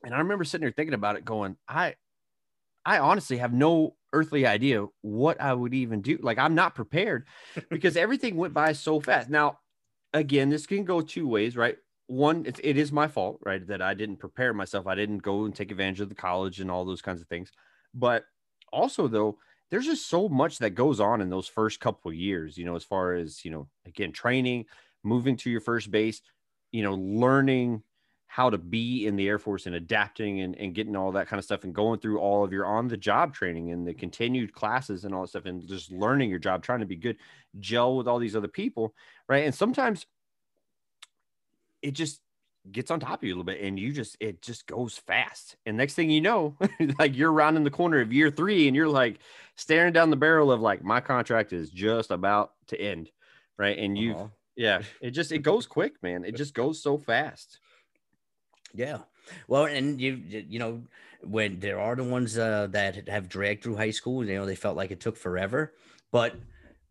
[0.04, 1.94] And I remember sitting there thinking about it, going, I,
[2.84, 6.18] I honestly have no earthly idea what I would even do.
[6.22, 7.26] Like I'm not prepared
[7.70, 9.28] because everything went by so fast.
[9.28, 9.58] Now,
[10.12, 11.76] again, this can go two ways, right?
[12.06, 13.66] One, it's, it is my fault, right?
[13.66, 14.86] That I didn't prepare myself.
[14.86, 17.50] I didn't go and take advantage of the college and all those kinds of things.
[17.94, 18.24] But
[18.72, 19.38] also, though,
[19.70, 22.76] there's just so much that goes on in those first couple of years, you know,
[22.76, 24.66] as far as, you know, again, training,
[25.02, 26.20] moving to your first base,
[26.70, 27.82] you know, learning
[28.26, 31.38] how to be in the Air Force and adapting and, and getting all that kind
[31.38, 34.52] of stuff and going through all of your on the job training and the continued
[34.52, 37.16] classes and all that stuff and just learning your job, trying to be good,
[37.60, 38.94] gel with all these other people.
[39.28, 39.44] Right.
[39.44, 40.06] And sometimes
[41.82, 42.20] it just
[42.72, 45.56] gets on top of you a little bit and you just it just goes fast
[45.66, 46.56] and next thing you know
[46.98, 49.20] like you're around in the corner of year three and you're like
[49.54, 53.08] staring down the barrel of like my contract is just about to end
[53.56, 54.26] right and you uh-huh.
[54.56, 57.60] yeah it just it goes quick man it just goes so fast
[58.76, 58.98] yeah
[59.48, 60.82] well and you you know
[61.22, 64.54] when there are the ones uh, that have dragged through high school you know they
[64.54, 65.74] felt like it took forever
[66.12, 66.36] but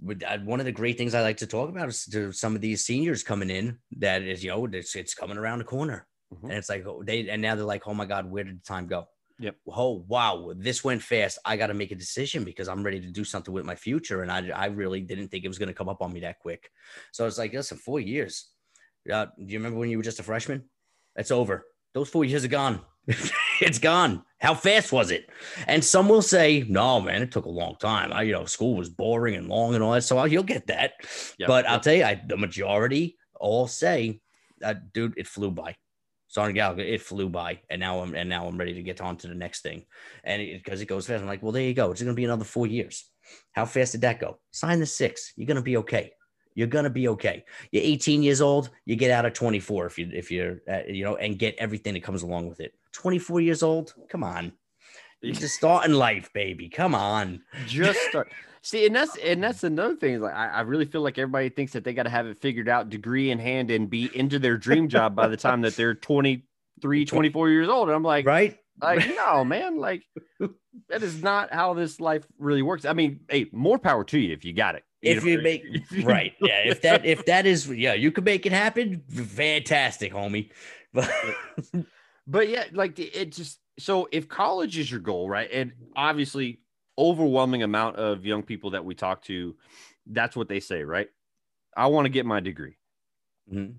[0.03, 2.61] uh, one of the great things I like to talk about is to some of
[2.61, 6.07] these seniors coming in that is, you know, it's, it's coming around the corner.
[6.33, 6.47] Mm-hmm.
[6.47, 8.65] And it's like, oh, they, and now they're like, oh my God, where did the
[8.65, 9.07] time go?
[9.39, 9.55] Yep.
[9.67, 10.53] Oh, wow.
[10.55, 11.39] This went fast.
[11.43, 14.21] I got to make a decision because I'm ready to do something with my future.
[14.21, 16.39] And I, I really didn't think it was going to come up on me that
[16.39, 16.69] quick.
[17.11, 18.49] So it's like, listen, four years.
[19.11, 20.63] Uh, do you remember when you were just a freshman?
[21.15, 21.65] That's over.
[21.95, 22.81] Those four years are gone.
[23.61, 24.23] it's gone.
[24.39, 25.29] How fast was it?
[25.65, 28.11] And some will say, no, man, it took a long time.
[28.11, 30.03] I, you know, school was boring and long and all that.
[30.03, 30.91] So I'll, you'll get that.
[31.39, 31.47] Yep.
[31.47, 34.19] But I'll tell you, I, the majority all say,
[34.61, 35.77] uh, dude, it flew by.
[36.27, 39.15] Sergeant Gallagher, it flew by, and now I'm and now I'm ready to get on
[39.17, 39.85] to the next thing,
[40.23, 41.91] and because it, it, goes fast, I'm like, well, there you go.
[41.91, 43.09] It's going to be another four years.
[43.53, 44.39] How fast did that go?
[44.51, 45.31] Sign the six.
[45.37, 46.11] You're going to be okay.
[46.55, 47.43] You're gonna be okay.
[47.71, 48.69] You're 18 years old.
[48.85, 51.93] You get out at 24 if you if you're uh, you know and get everything
[51.93, 52.73] that comes along with it.
[52.93, 53.93] 24 years old.
[54.09, 54.53] Come on,
[55.21, 56.69] you're just starting life, baby.
[56.69, 58.31] Come on, just start.
[58.61, 60.15] See, and that's and that's another thing.
[60.15, 62.39] Is like I, I really feel like everybody thinks that they got to have it
[62.39, 65.75] figured out, degree in hand, and be into their dream job by the time that
[65.75, 67.89] they're 23, 24 years old.
[67.89, 68.57] And I'm like, right?
[68.81, 69.77] Like, no, man.
[69.77, 70.03] Like,
[70.87, 72.85] that is not how this life really works.
[72.85, 75.63] I mean, hey, more power to you if you got it if you, make
[76.03, 76.61] right, yeah.
[76.65, 79.03] If that if that is yeah, you could make it happen.
[79.09, 80.51] Fantastic, homie.
[80.93, 81.11] But
[82.25, 85.49] but yeah, like it just so if college is your goal, right?
[85.51, 86.61] And obviously,
[86.97, 89.55] overwhelming amount of young people that we talk to,
[90.07, 91.09] that's what they say, right?
[91.75, 92.77] I want to get my degree.
[93.51, 93.73] Mm-hmm.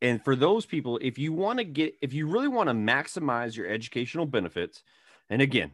[0.00, 3.56] And for those people, if you want to get, if you really want to maximize
[3.56, 4.82] your educational benefits,
[5.28, 5.72] and again,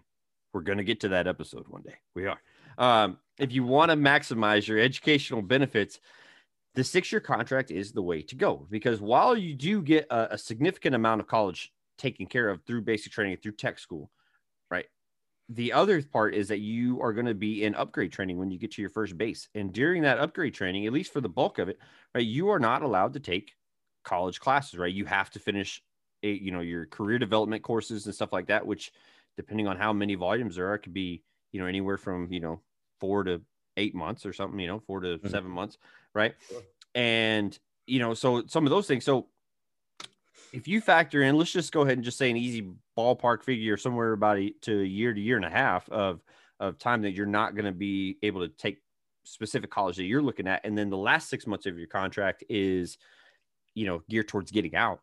[0.53, 1.97] we're going to get to that episode one day.
[2.15, 2.41] We are.
[2.79, 6.01] Um, if you want to maximize your educational benefits,
[6.75, 10.35] the six year contract is the way to go because while you do get a,
[10.35, 14.11] a, significant amount of college taken care of through basic training through tech school,
[14.71, 14.87] right?
[15.49, 18.59] The other part is that you are going to be in upgrade training when you
[18.59, 19.49] get to your first base.
[19.55, 21.79] And during that upgrade training, at least for the bulk of it,
[22.15, 23.53] right, you are not allowed to take
[24.05, 24.93] college classes, right?
[24.93, 25.83] You have to finish
[26.23, 28.91] a, you know, your career development courses and stuff like that, which
[29.37, 32.63] depending on how many volumes there are, could be, you know, anywhere from, you know,
[33.05, 33.39] four to
[33.77, 35.29] eight months or something, you know, four to mm-hmm.
[35.29, 35.77] seven months,
[36.15, 36.35] right?
[36.49, 36.63] Sure.
[36.95, 39.05] And you know, so some of those things.
[39.05, 39.27] So
[40.55, 43.77] if you factor in, let's just go ahead and just say an easy ballpark figure
[43.77, 46.23] somewhere about a, to a year to year and a half of
[46.61, 48.79] of time that you're not going to be able to take
[49.25, 52.43] specific college that you're looking at, and then the last six months of your contract
[52.49, 52.97] is,
[53.75, 55.01] you know, geared towards getting out.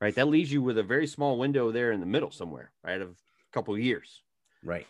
[0.00, 3.00] Right, that leaves you with a very small window there in the middle somewhere, right,
[3.00, 4.22] of a couple of years.
[4.64, 4.88] Right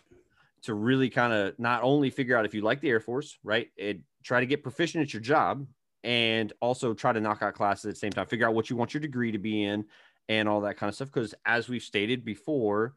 [0.63, 3.69] to really kind of not only figure out if you like the Air Force, right?
[3.79, 5.65] And try to get proficient at your job
[6.03, 8.75] and also try to knock out classes at the same time, figure out what you
[8.75, 9.85] want your degree to be in
[10.29, 11.11] and all that kind of stuff.
[11.11, 12.95] Because as we've stated before,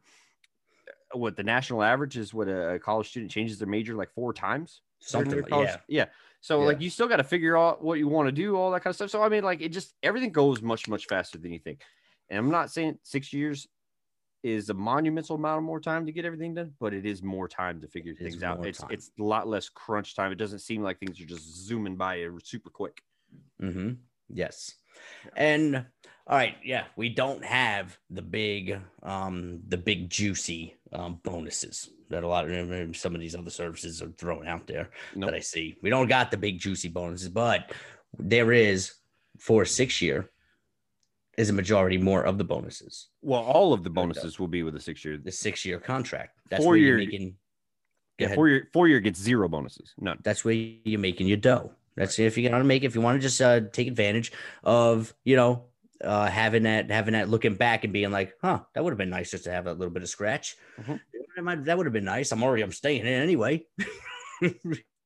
[1.13, 4.33] uh, what the national average is what a college student changes their major like four
[4.33, 4.81] times.
[4.99, 5.77] Something, yeah.
[5.87, 6.05] Yeah.
[6.41, 6.67] So yeah.
[6.67, 8.91] like you still got to figure out what you want to do, all that kind
[8.91, 9.09] of stuff.
[9.09, 11.81] So I mean, like it just everything goes much, much faster than you think.
[12.29, 13.67] And I'm not saying six years
[14.43, 17.47] is a monumental amount of more time to get everything done, but it is more
[17.47, 18.65] time to figure it things out.
[18.65, 18.89] It's time.
[18.91, 20.31] it's a lot less crunch time.
[20.31, 23.01] It doesn't seem like things are just zooming by super quick.
[23.61, 23.93] Mm-hmm.
[24.29, 24.75] Yes.
[25.35, 25.85] And
[26.27, 32.23] all right, yeah, we don't have the big, um, the big juicy um, bonuses that
[32.23, 35.29] a lot of some of these other services are throwing out there nope.
[35.29, 35.77] that I see.
[35.81, 37.73] We don't got the big juicy bonuses, but
[38.17, 38.93] there is
[39.37, 40.29] for a six year
[41.37, 43.07] is a majority more of the bonuses.
[43.21, 45.17] Well, all of the bonuses will be with a six year.
[45.17, 46.39] The six year contract.
[46.49, 47.35] That's four year making.
[48.17, 49.93] Yeah, four year four year gets zero bonuses.
[49.99, 50.19] None.
[50.23, 51.71] That's where you're making your dough.
[51.95, 54.31] That's if you want to make if you want to just uh, take advantage
[54.63, 55.65] of you know
[56.03, 59.09] uh, having that, having that, looking back and being like, huh, that would have been
[59.09, 60.55] nice just to have a little bit of scratch.
[60.79, 60.99] Mhm.
[61.35, 62.31] That That would have been nice.
[62.31, 63.65] I'm already, I'm staying in anyway.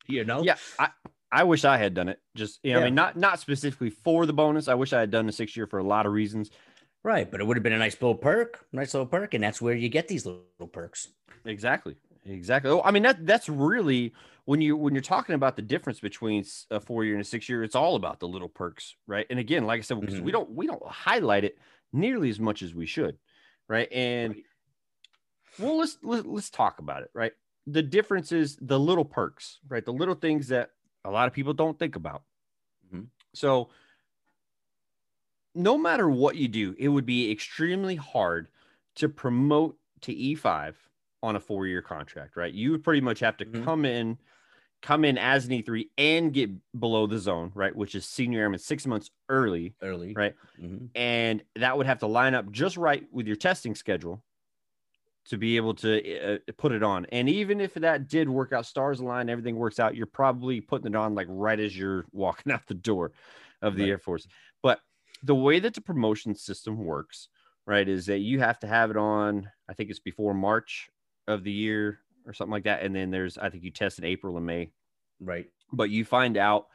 [0.08, 0.44] you know?
[0.44, 0.90] Yeah, I,
[1.32, 2.20] I wish I had done it.
[2.36, 4.68] Just you know, I mean, not not specifically for the bonus.
[4.68, 6.52] I wish I had done the six year for a lot of reasons.
[7.04, 7.30] Right.
[7.30, 9.34] But it would have been a nice little perk, nice little perk.
[9.34, 11.08] And that's where you get these little perks.
[11.46, 11.96] Exactly.
[12.26, 12.70] Exactly.
[12.70, 14.14] Oh, I mean that that's really
[14.46, 17.50] when you when you're talking about the difference between a four year and a six
[17.50, 19.26] year, it's all about the little perks, right?
[19.30, 20.32] And again, like I said, because we mm-hmm.
[20.32, 21.58] don't we don't highlight it
[21.94, 23.18] nearly as much as we should,
[23.68, 23.92] right?
[23.92, 24.44] And Right.
[25.60, 27.32] well, let's let, let's talk about it, right?
[27.68, 29.84] The difference is the little perks, right?
[29.84, 30.72] The little things that
[31.06, 32.24] a lot of people don't think about.
[32.84, 33.12] Mhm.
[33.34, 33.70] So
[35.54, 38.48] no matter what you do, it would be extremely hard
[38.96, 40.90] to promote to E5
[41.24, 42.54] on a four year contract, right?
[42.54, 43.64] You would pretty much have to Mhm.
[43.64, 44.18] come in,
[44.82, 47.76] come in as an E3 and get below the zone, right?
[47.76, 50.18] Which is senior airman six months early, Early.
[50.18, 50.36] right?
[50.58, 50.92] Mhm.
[50.96, 54.24] And that would have to line up just right with your testing schedule
[55.26, 57.06] to be able to uh, put it on.
[57.12, 60.88] And even if that did work out, stars align, everything works out, you're probably putting
[60.94, 63.12] it on like right as you're walking out the door
[63.62, 63.90] of the Right.
[63.92, 64.28] Air Force.
[64.64, 64.80] But
[65.24, 67.30] the way that the promotion system works,
[67.68, 70.90] right, is that you have to have it on, I think it's before March
[71.28, 72.82] of the year or something like that.
[72.82, 74.72] And then there's, I think you test in April and May,
[75.20, 75.48] Right.
[75.72, 76.68] but you find out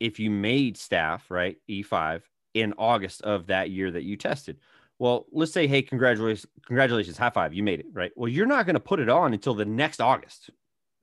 [0.00, 2.22] if you made staff, right, E5
[2.54, 4.58] in August of that year that you tested.
[4.98, 8.12] Well, let's say, hey, congratulations, congratulations, high five, you made it, right?
[8.16, 10.50] Well, you're not going to put it on until the next August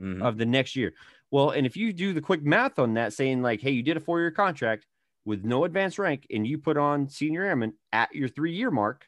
[0.02, 0.22] Mhm.
[0.24, 0.94] of the next year.
[1.30, 3.98] Well, and if you do the quick math on that, saying like, hey, you did
[3.98, 4.86] a four year contract
[5.26, 9.08] with no advanced rank and you put on senior airman at your three year mark,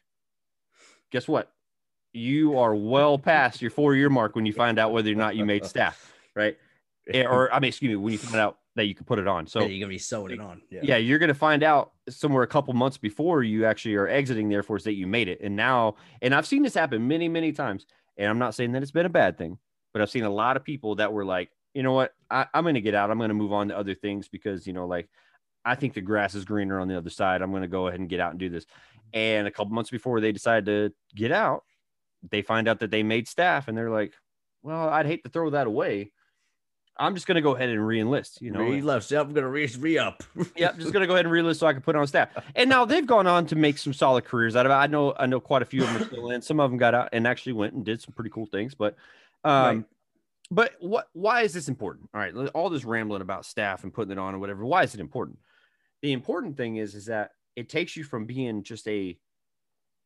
[1.10, 1.52] guess what?
[2.12, 5.34] You are well past your four year mark when you find out whether or not
[5.34, 6.56] you made staff, right?
[7.12, 9.28] Eh, Or, I mean, excuse me, when you find out that you can put it
[9.28, 9.46] on.
[9.46, 10.62] So, Yeah, you're gonna be sewing it on.
[10.70, 10.80] Yeah.
[10.82, 14.48] yeah, you're going to find out somewhere a couple months before you actually are exiting
[14.48, 15.40] the Air Force that you made it.
[15.40, 17.86] And now, and I've seen this happen many, many times.
[18.16, 19.58] And I'm not saying that it's been a bad thing,
[19.92, 22.64] but I've seen a lot of people that were like, you know what, I, I'm
[22.64, 23.10] going to get out.
[23.10, 25.08] I'm going to move on to other things because, you know, like
[25.64, 27.42] I think the grass is greener on the other side.
[27.42, 28.66] I'm going to go ahead and get out and do this.
[29.12, 31.64] And a couple months before they decide to get out,
[32.30, 34.14] they find out that they made staff and they're like,
[34.62, 36.12] well, I'd hate to throw that away.
[36.96, 39.10] I'm just going to go ahead and re-enlist, you know, re left.
[39.10, 40.22] I'm gonna re re up.
[40.56, 42.28] Yep, just gonna go ahead and relist so I can put on staff.
[42.54, 44.74] And now they've gone on to make some solid careers out of it.
[44.74, 46.40] I know I know quite a few of them are still in.
[46.42, 48.74] Some of them got out and actually went and did some pretty cool things.
[48.74, 48.94] But
[49.42, 49.84] um Right.
[50.50, 52.08] but what why is this important?
[52.14, 54.64] All right, all this rambling about staff and putting it on or whatever.
[54.64, 55.38] Why is it important?
[56.02, 59.18] The important thing is is that it takes you from being just a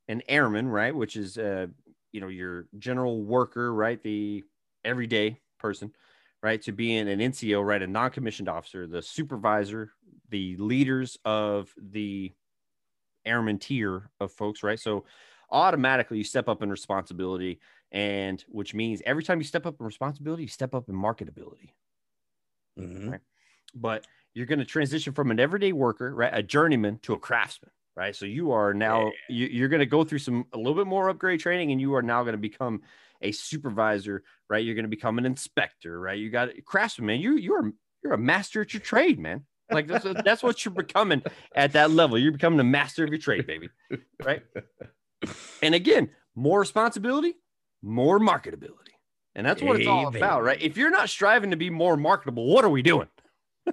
[0.08, 0.94] an airman, right?
[0.94, 1.66] Which is uh
[2.12, 4.02] you know your general worker, right?
[4.02, 4.44] The
[4.84, 5.92] everyday person,
[6.42, 6.60] right?
[6.62, 7.82] To being an NCO, right?
[7.82, 9.92] A non-commissioned officer, the supervisor,
[10.28, 12.34] the leaders of the
[13.24, 14.78] airman tier of folks, right?
[14.78, 15.04] So
[15.50, 17.60] automatically you step up in responsibility,
[17.92, 21.72] and which means every time you step up in responsibility, you step up in marketability.
[22.78, 23.12] Mhm.
[23.12, 23.20] Right.
[23.74, 27.70] But you're going to transition from an everyday worker, right, a journeyman to a craftsman,
[27.96, 28.14] right?
[28.14, 31.08] So you are now you, you're going to go through some a little bit more
[31.08, 32.82] upgrade training, and you are now going to become
[33.20, 34.64] a supervisor, right?
[34.64, 36.18] You're going to become an inspector, right?
[36.18, 37.20] You got craftsman, man.
[37.20, 39.44] You you're you're a master at your trade, man.
[39.70, 41.22] Like that's that's what you're becoming
[41.54, 42.18] at that level.
[42.18, 43.68] You're becoming a master of your trade, baby,
[44.24, 44.42] right?
[45.62, 47.34] And again, more responsibility,
[47.82, 48.94] more marketability.
[49.34, 50.60] And that's what it's all about, right?
[50.60, 53.08] If you're not striving to be more marketable, what are we doing?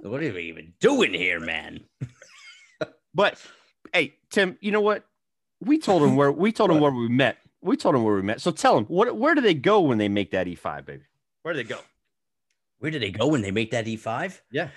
[0.02, 1.80] What are we even doing here, man?
[3.14, 3.40] But
[3.94, 5.04] hey, Tim, you know what?
[5.60, 7.38] We told him where we told him where we met.
[7.66, 8.40] We told them where we met.
[8.40, 11.02] So tell them what where do they go when they make that E5, baby?
[11.42, 11.80] Where do they go?
[12.78, 14.40] Where do they go when they make that E5?
[14.52, 14.68] Yeah.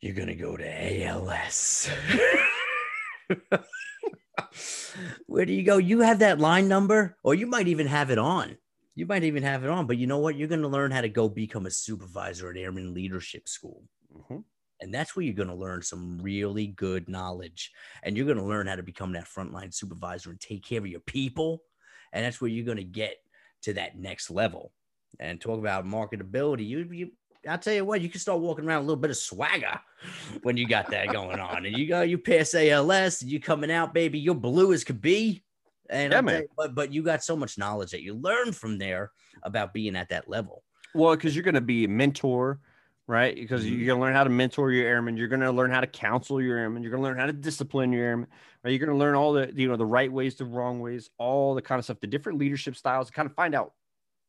[0.00, 1.90] You're gonna go to ALS.
[5.26, 5.76] Where do you go?
[5.76, 8.56] You have that line number, or you might even have it on.
[8.94, 10.36] You might even have it on, but you know what?
[10.36, 13.82] You're gonna learn how to go become a supervisor at Airman Leadership School.
[14.14, 14.44] Mhm.
[14.80, 17.70] And that's where you're going to learn some really good knowledge.
[18.02, 20.86] And you're going to learn how to become that frontline supervisor and take care of
[20.86, 21.62] your people.
[22.12, 23.16] And that's where you're going to get
[23.62, 24.72] to that next level.
[25.18, 26.66] And talk about marketability.
[26.66, 27.12] You, you,
[27.48, 29.78] I'll tell you what, you can start walking around a little bit of swagger
[30.42, 31.66] when you got that going on.
[31.66, 35.00] And you go, you pass ALS, and you coming out, baby, you're blue as could
[35.00, 35.42] be.
[35.90, 39.10] And Yeah, you- but but you got so much knowledge that you learn from there
[39.42, 40.62] about being at that level.
[40.94, 42.60] Well, because you're going to be a mentor,
[43.10, 43.34] right?
[43.34, 43.76] Because Mhm.
[43.76, 45.16] you're going to learn how to mentor your airmen.
[45.16, 46.82] You're going to learn how to counsel your airmen.
[46.82, 48.28] You're going to learn how to discipline your airmen.
[48.62, 48.70] Right?
[48.70, 51.54] You're going to learn all the you know the right ways, the wrong ways, all
[51.54, 53.74] the kind of stuff, the different leadership styles, to kind of find out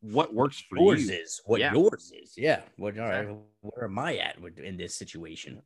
[0.02, 1.15] what works for yours you.
[1.15, 1.74] is what Yeah.
[1.74, 2.34] yours is.
[2.38, 2.62] Yeah.
[2.78, 5.62] What all right, where am I at in this situation?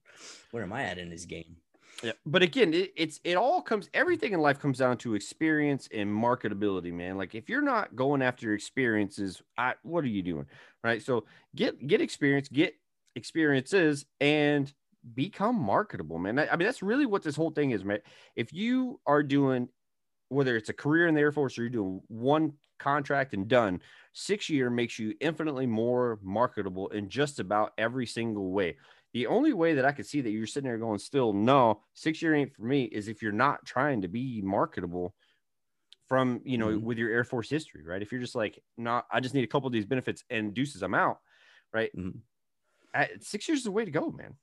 [0.51, 1.55] Where am I at in this game?
[2.03, 5.87] Yeah, but again, it, it's it all comes everything in life comes down to experience
[5.93, 7.17] and marketability, man.
[7.17, 10.45] Like if you're not going after your experiences, I, what are you doing,
[10.83, 11.01] right?
[11.01, 11.25] So
[11.55, 12.75] get get experience, get
[13.15, 14.73] experiences, and
[15.13, 16.39] become marketable, man.
[16.39, 17.99] I, I mean, that's really what this whole thing is, man.
[18.35, 19.69] If you are doing
[20.29, 23.81] whether it's a career in the Air Force or you're doing one contract and done,
[24.13, 28.77] six year makes you infinitely more marketable in just about every single way.
[29.13, 32.21] The only way that I could see that you're sitting there going, still, no, six
[32.21, 35.15] year ain't for me is if you're not trying to be marketable
[36.07, 36.79] from, you know, Mhm.
[36.79, 38.01] with your Air Force history, right?
[38.01, 40.83] If you're just like, no, I just need a couple of these benefits and deuces,
[40.83, 41.19] I'm out,
[41.73, 41.91] right?
[41.93, 42.25] Mhm.
[43.19, 44.35] Six years is the way to go, man.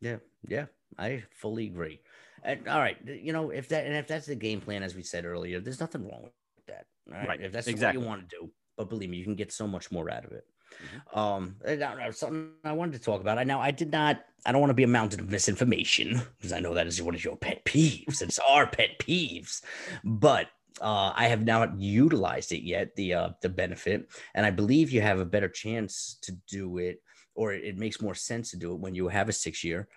[0.00, 0.16] Yeah,
[0.48, 0.66] yeah,
[0.98, 2.00] I fully agree.
[2.42, 5.02] And all right, you know, if that and if that's the game plan, as we
[5.02, 6.86] said earlier, there's nothing wrong with that.
[7.08, 7.98] Right, Right, if that's exactly.
[7.98, 10.24] what you want to do, but believe me, you can get so much more out
[10.24, 10.44] of it.
[10.72, 11.16] Mhm.
[11.16, 13.38] Um, and now- now something I wanted to talk about.
[13.38, 14.24] I now I did not.
[14.46, 17.14] I don't want to be a mountain of misinformation because I know that is one
[17.14, 18.22] of your pet peeves.
[18.22, 19.62] It's our pet peeves,
[20.02, 20.48] but.
[20.80, 25.02] Uh, I have not utilized it yet, the uh, the benefit, and I believe you
[25.02, 27.02] have a better chance to do it,
[27.34, 29.88] or it, makes more sense to do it when you have a six year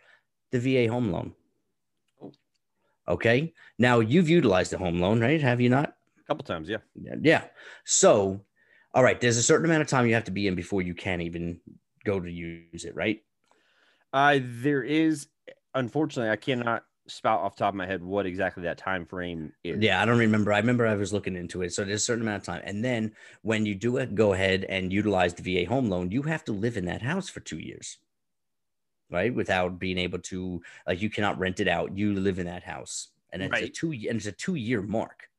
[0.52, 1.34] the VA home loan.
[2.22, 2.32] Oh.
[3.08, 3.54] Okay.
[3.78, 5.42] Now you've utilized the home loan, right?
[5.42, 5.96] Have you not?
[6.20, 6.78] A couple times, yeah.
[6.96, 7.16] Yeah.
[7.22, 7.44] Yeah.
[7.84, 8.42] So,
[8.94, 10.94] all right, there's a certain amount of time you have to be in before you
[10.94, 11.60] can even
[12.06, 13.22] go to use it, right?
[14.14, 15.28] Uh, there is,
[15.74, 19.54] unfortunately, I cannot spout off the top of my head what exactly that time frame
[19.64, 19.82] is.
[19.82, 20.52] Yeah, I don't remember.
[20.52, 21.74] I remember I was looking into it.
[21.74, 22.62] So there's a certain amount of time.
[22.66, 26.24] And then when you do it, go ahead and utilize the VA home loan, you
[26.24, 27.98] have to live in that house for two years.
[29.12, 29.34] Right.
[29.34, 31.96] Without being able to like you cannot rent it out.
[31.96, 33.10] You live in that house.
[33.32, 33.74] And it's a Right.
[33.74, 35.30] two and it's a two year mark.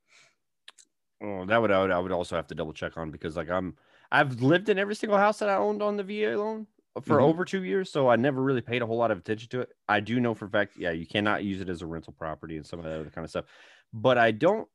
[1.23, 3.51] Oh, that would I, would I would also have to double check on because like
[3.51, 3.77] I'm
[4.13, 6.69] I've lived in every single house that I owned on the VA loan
[7.03, 7.21] for Mhm.
[7.21, 9.71] over two years, so I never really paid a whole lot of attention to it.
[9.89, 12.57] I do know for a fact, yeah, you cannot use it as a rental property
[12.57, 13.47] and some of that other kind of stuff.
[13.93, 14.69] But I don't.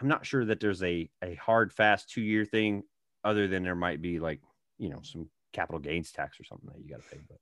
[0.00, 2.84] I'm not sure that there's a a hard fast two year thing,
[3.24, 4.40] other than there might be like
[4.78, 7.22] you know some capital gains tax or something that you got to pay.
[7.28, 7.38] But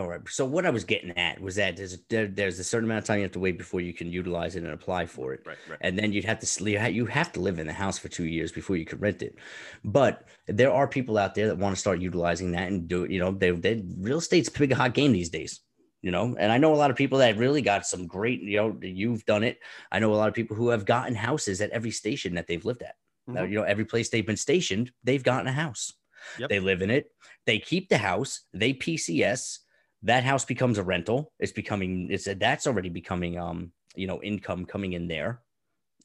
[0.00, 0.20] All right.
[0.28, 3.04] So what I was getting at was that there's there, there's a certain amount of
[3.04, 5.42] time you have to wait before you can utilize it and apply for it.
[5.46, 5.78] right, right.
[5.80, 6.90] and then you'd have to.
[6.90, 9.38] You have to live in the house for two years before you could rent it.
[9.84, 13.12] But there are people out there that want to start utilizing that and do it.
[13.12, 15.60] You know, they, they real estate's a big hot game these days.
[16.02, 18.40] You know, and I know a lot of people that really got some great.
[18.42, 19.58] You know, you've done it.
[19.92, 22.64] I know a lot of people who have gotten houses at every station that they've
[22.64, 22.96] lived at.
[23.28, 23.50] Now, Mhm.
[23.50, 25.92] you know, every place they've been stationed, they've gotten a house.
[26.38, 26.48] Yep.
[26.48, 27.06] They live in it.
[27.44, 28.42] They keep the house.
[28.52, 29.60] They PCS.
[30.02, 31.32] That house becomes a rental.
[31.38, 32.08] It's becoming.
[32.10, 35.42] It's that's already becoming um you know income coming in there,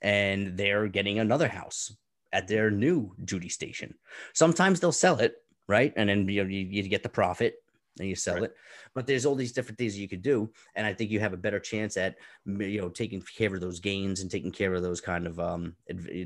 [0.01, 1.95] and they're getting another house
[2.33, 3.95] at their new duty station.
[4.33, 5.35] Sometimes they'll sell it
[5.67, 7.55] right, and then you know you, you get the profit
[7.99, 8.43] and you sell Right.
[8.43, 8.55] it.
[8.95, 11.37] But there's all these different things you could do, and I think you have a
[11.37, 15.01] better chance at you know taking care of those gains and taking care of those
[15.01, 15.75] kind of um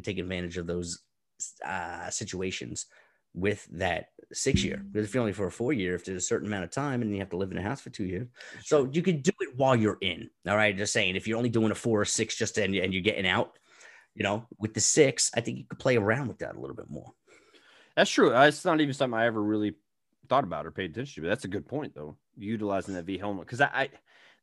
[0.03, 0.99] taking advantage of those
[1.65, 2.85] uh situations
[3.35, 6.25] with that six year because if you're only for a four year if there's a
[6.25, 8.27] certain amount of time and you have to live in a house for two years
[8.63, 11.49] so you could do it while you're in all right just saying if you're only
[11.49, 13.59] doing a four or six just and, and you're getting out
[14.15, 16.75] you know with the six i think you could play around with that a little
[16.75, 17.13] bit more
[17.95, 18.35] That's true.
[18.35, 19.75] It's not even something I ever really
[20.27, 21.21] thought about or paid attention to.
[21.21, 22.17] But that's a good point, though.
[22.37, 23.89] Utilizing that V helmet because I, I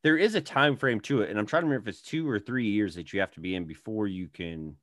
[0.03, 2.29] there is a time frame to it, and I'm trying to remember if it's two
[2.29, 4.77] or three years that you have to be in before you can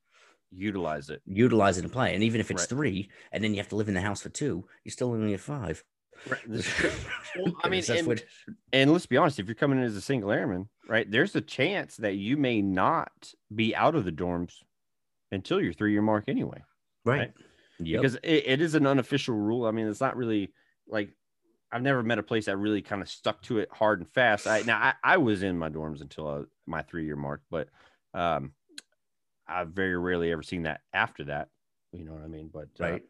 [0.52, 1.22] utilize it.
[1.26, 2.70] utilize it and play and even if it's Right.
[2.70, 5.34] three and then you have to live in the house for two you're still only
[5.34, 5.84] at five
[6.28, 6.40] Right.
[7.38, 8.24] Well, I mean, and, what-
[8.74, 11.42] and let's be honest, if you're coming in as a single airman, right, there's a
[11.42, 13.12] chance that you may not
[13.54, 14.56] be out of the dorms
[15.32, 16.62] until your three year mark anyway.
[17.06, 17.32] right
[17.82, 18.02] Yep.
[18.02, 19.66] because it, it is an unofficial rule.
[19.66, 20.52] I mean, it's not really
[20.88, 21.16] like
[21.72, 24.48] I've never met a place that really kind of stuck to it hard and fast.
[24.48, 27.70] I now I, I was in my dorms until uh, my three year mark, but
[28.14, 28.52] um,
[29.50, 31.50] I've very rarely ever seen that after that.
[31.92, 32.50] You know what I mean?
[32.54, 33.04] But uh, right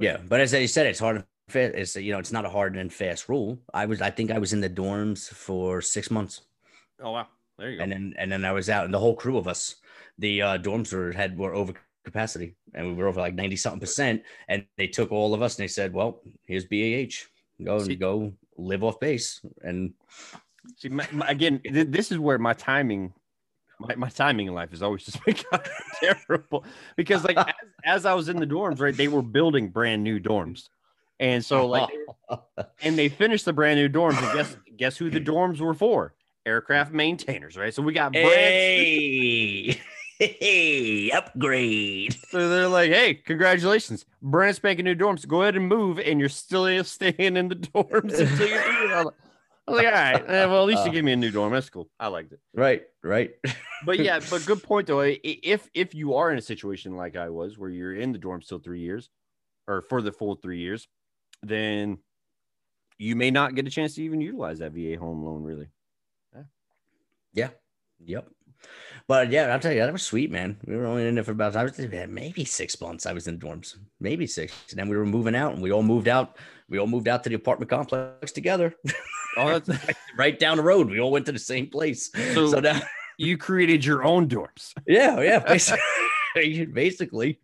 [0.00, 2.48] yeah but as i said it's hard and fast it's you know it's not a
[2.48, 6.10] hard and fast rule i was i think i was in the dorms for six
[6.10, 6.42] months
[7.02, 7.26] oh wow,
[7.58, 7.82] there you go.
[7.82, 9.76] and then and then i was out and the whole crew of us
[10.18, 11.72] the uh dorms were had were over
[12.04, 15.56] capacity and we were over like 90 something percent and they took all of us
[15.58, 17.26] and they said well here's BAH
[17.64, 19.94] go See- and go live off base and
[20.76, 23.14] See, my, my- again, th- this is where my timing,
[23.78, 25.70] my, my timing in life has always just been kind of
[26.00, 26.64] terrible
[26.96, 27.54] because, like, as,
[27.84, 30.68] as I was in the dorms, right, they were building brand new dorms,
[31.20, 31.88] and so like,
[32.82, 36.14] and they finished the brand new dorms, and guess guess who the dorms were for?
[36.46, 37.74] Aircraft maintainers, right?
[37.74, 38.26] So we got brand.
[38.26, 39.80] hey
[40.18, 45.26] hey upgrade So they're like, "Hey, congratulations, brand spanking new dorms.
[45.26, 48.92] Go ahead and move, and you're still staying in the dorms until you do.
[48.94, 49.14] I'm like,
[49.68, 51.52] I was like, all right, eh, well, at least you gave me a new dorm.
[51.52, 51.88] That's cool.
[52.00, 52.40] I liked it.
[52.54, 53.30] Right, right.
[53.86, 55.02] But yeah, but good point though.
[55.02, 58.42] If if you are in a situation like I was, where you're in the dorm
[58.42, 59.08] still three years,
[59.68, 60.88] or for the full three years,
[61.44, 61.98] then
[62.98, 65.44] you may not get a chance to even utilize that VA home loan.
[65.44, 65.68] Really,
[67.32, 67.50] Yeah.
[68.04, 68.28] Yep.
[69.06, 70.56] But yeah, I'll tell you, that was sweet, man.
[70.66, 73.06] We were only in there for about I was maybe six months.
[73.06, 74.52] I was in dorms, maybe six.
[74.70, 76.36] And then we were moving out, and we all moved out.
[76.68, 78.74] We all moved out to the apartment complex together,
[79.36, 80.90] oh, that's right down the road.
[80.90, 82.10] We all went to the same place.
[82.34, 82.80] So- So, now,
[83.16, 84.74] you created your own dorms.
[84.86, 85.38] yeah, yeah,
[86.34, 87.40] basically, basically.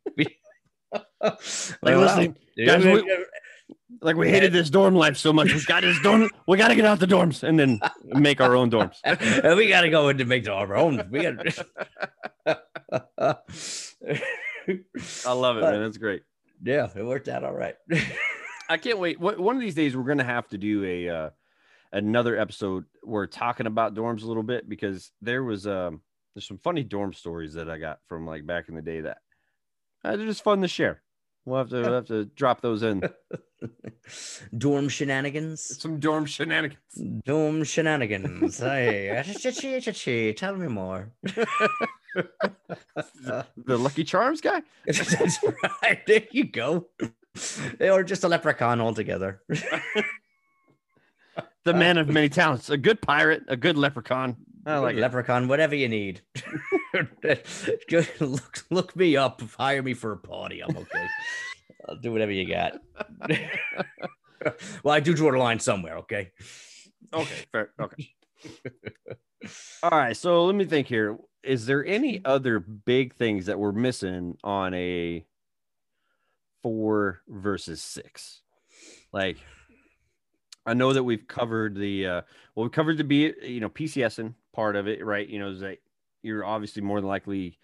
[1.22, 1.38] Like,
[1.82, 3.24] Well, listen, guys, we-
[4.02, 6.28] Like we hated this dorm life so much, we got this dorm.
[6.46, 8.96] We got to get out the dorms and then make our own dorms.
[9.04, 11.08] And we got to go in to make our own.
[11.10, 11.36] We got.
[15.26, 15.82] I love it, man.
[15.82, 16.22] That's great.
[16.62, 17.76] yeah, it worked out all right.
[18.68, 19.18] I can't wait.
[19.20, 21.30] One of these days we're gonna have to do a uh,
[21.92, 22.84] another episode.
[23.02, 26.00] We're talking about dorms a little bit because there was um
[26.34, 29.18] there's some funny dorm stories that I got from like back in the day that
[30.04, 31.02] uh, they're just fun to share.
[31.44, 33.02] We'll have to we'll have to drop those in.
[34.58, 35.80] Dorm shenanigans.
[35.80, 37.22] Some dorm shenanigans.
[37.24, 38.58] Dorm shenanigans.
[38.58, 39.10] hey,
[40.36, 41.12] tell me more.
[43.56, 44.62] The Lucky Charms guy.
[44.86, 45.42] That's
[45.82, 46.06] right.
[46.06, 46.86] There you go.
[47.80, 49.42] Or just a leprechaun altogether.
[51.64, 52.68] The man of many talents.
[52.68, 53.42] A good pirate.
[53.48, 54.36] A good leprechaun.
[54.66, 55.00] I like it.
[55.00, 56.20] leprechaun, whatever you need.
[57.88, 59.42] Good, look, look me up.
[59.58, 60.62] Hire me for a party.
[60.62, 61.06] I'm okay.
[61.88, 62.80] I'll do whatever you got.
[64.82, 65.98] well, I do draw the line somewhere.
[65.98, 66.30] Okay.
[67.12, 67.70] Okay, fair.
[67.80, 68.14] Okay.
[69.82, 70.16] All right.
[70.16, 71.18] So let me think here.
[71.42, 75.26] Is there any other big things that we're missing on a
[76.64, 78.40] four versus six?
[79.12, 79.36] Like,
[80.64, 82.22] I know that we've covered the uh
[82.54, 85.28] well, we covered the B, you know, PCSing part of it, right?
[85.28, 85.78] You know, is that
[86.22, 87.58] you're obviously more than likely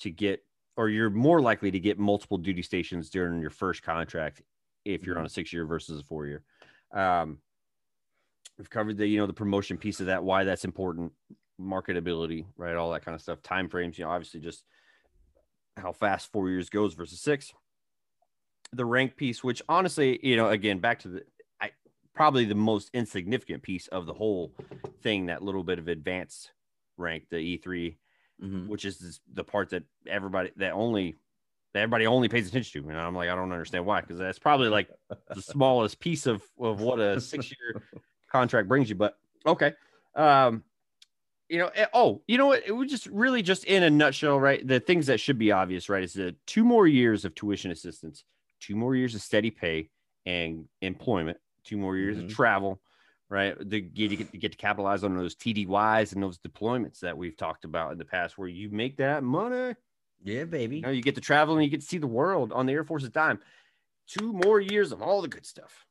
[0.00, 0.42] to get
[0.78, 4.40] or you're more likely to get multiple duty stations during your first contract
[4.86, 6.42] if you're on a six year versus a four year.
[6.94, 7.38] Um,
[8.56, 11.12] we've covered the you know the promotion piece of that why that's important
[11.60, 14.64] marketability right all that kind of stuff time frames you know obviously just
[15.76, 17.52] how fast four years goes versus six
[18.72, 21.22] the rank piece which honestly you know again back to the
[21.60, 21.70] i
[22.14, 24.52] probably the most insignificant piece of the whole
[25.02, 26.52] thing that little bit of advanced
[26.96, 27.96] rank the e3
[28.42, 28.68] Mhm.
[28.68, 31.14] which is this, the part that everybody that only
[31.74, 32.88] that everybody only pays attention to.
[32.88, 34.88] And I'm like, I don't understand why, because that's probably like
[35.34, 37.82] the smallest piece of of what a six year
[38.32, 38.96] contract brings you.
[38.96, 39.74] But okay,
[40.14, 40.64] um,
[41.50, 42.62] you know, eh, oh, you know what?
[42.66, 44.66] It was just really just in a nutshell, right?
[44.66, 46.02] The things that should be obvious, right?
[46.02, 48.24] Is the two more years of tuition assistance,
[48.60, 49.88] two more years of steady pay
[50.26, 52.24] and employment, two more years Mhm.
[52.26, 52.80] of travel.
[53.28, 56.98] Right, the get, you get, you get to capitalize on those TDYs and those deployments
[56.98, 59.76] that we've talked about in the past, where you make that money.
[60.24, 60.76] Yeah, baby.
[60.78, 62.72] You know, you get to travel and you get to see the world on the
[62.72, 63.38] Air Force's dime.
[64.08, 65.86] Two more years of all the good stuff.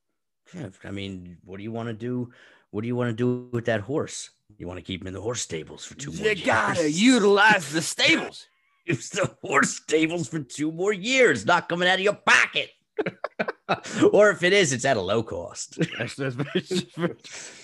[0.53, 2.29] Yeah, I mean, what do you want to do?
[2.71, 4.31] What do you want to do with that horse?
[4.57, 6.39] You want to keep him in the horse stables for two more years.
[6.41, 8.47] You gotta utilize the stables.
[8.89, 12.69] use the horse stables for two more years, not coming out of your pocket.
[14.11, 15.77] or if it is, it's at a low cost.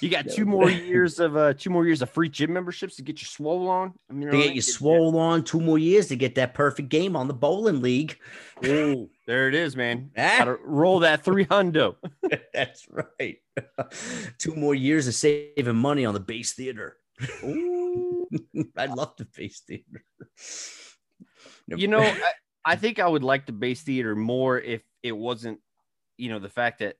[0.02, 3.02] You got two more years of uh two more years of free gym memberships to
[3.02, 3.94] get your swole on.
[4.10, 7.16] I mean, to get you swole on two more years to get that perfect game
[7.16, 8.18] on the bowling league.
[8.66, 10.12] Ooh, there it is, man.
[10.18, 10.36] Ah.
[10.40, 11.96] Gotta roll that three hundo.
[12.54, 13.38] That's right.
[14.38, 16.98] two more years of saving money on the base theater.
[17.44, 18.28] Ooh.
[18.78, 20.04] I love the base theater.
[21.68, 22.32] You know, I,
[22.64, 25.60] I think I would like the base theater more if it wasn't,
[26.18, 26.98] you know, the fact that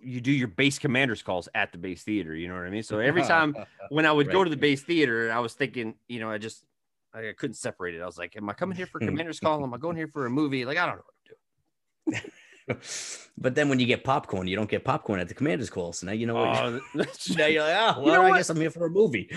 [0.00, 2.34] you do your base commanders calls at the base theater.
[2.34, 2.82] You know what I mean?
[2.82, 3.56] So every time
[3.88, 6.64] when I would go to the base theater, I was thinking, you know, I just
[7.14, 8.02] I couldn't separate it.
[8.02, 9.62] I was like, am I coming here for commander's call?
[9.62, 10.64] Am I going here for a movie?
[10.64, 11.14] Like, I don't know what
[12.06, 12.32] I'm doing.
[13.38, 15.92] but then when you get popcorn, you don't get popcorn at the commander's call.
[15.92, 16.48] So now you know what.
[16.62, 18.36] Oh, that's- now you're like, oh, You well, know I what?
[18.38, 19.28] guess I'm here for a movie.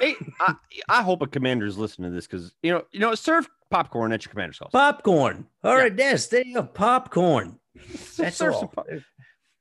[0.00, 0.54] hey, I,
[0.88, 4.24] I hope a commander's listening to this because you know, you know, serve popcorn at
[4.24, 4.70] your commander's calls.
[4.72, 5.46] popcorn.
[5.64, 5.82] All Yeah.
[5.82, 6.62] right, yes, there you go.
[6.64, 7.58] Popcorn.
[8.16, 8.68] That's Serve all.
[8.68, 8.86] pop-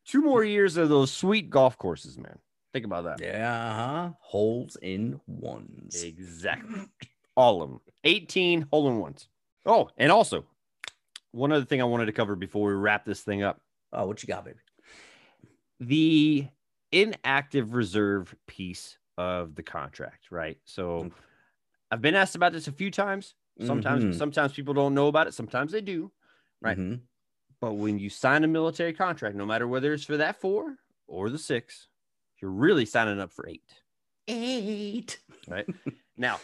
[0.07, 2.37] Two more years of those sweet golf courses, man.
[2.73, 3.21] Think about that.
[3.21, 4.09] Yeah, uh-huh.
[4.19, 6.03] holes in ones.
[6.03, 6.81] Exactly.
[7.35, 7.81] All of them.
[8.03, 9.27] 18 hole in ones.
[9.65, 10.45] Oh, and also
[11.35, 13.59] one other thing I wanted to cover before we wrap this thing up.
[13.91, 14.57] Oh, what you got, baby?
[15.79, 16.47] The
[16.91, 20.57] inactive reserve piece of the contract, right?
[20.65, 21.11] So
[21.91, 23.35] I've been asked about this a few times.
[23.61, 24.17] Sometimes Mhm.
[24.17, 26.11] sometimes people don't know about it, sometimes they do.
[26.61, 26.77] Right.
[26.77, 27.01] Mhm.
[27.61, 30.77] But when you sign a military contract, no matter whether it's for that four
[31.07, 31.87] or the six,
[32.41, 33.81] you're really signing up for eight.
[34.27, 35.19] Eight.
[35.47, 35.67] Right
[36.17, 36.39] now,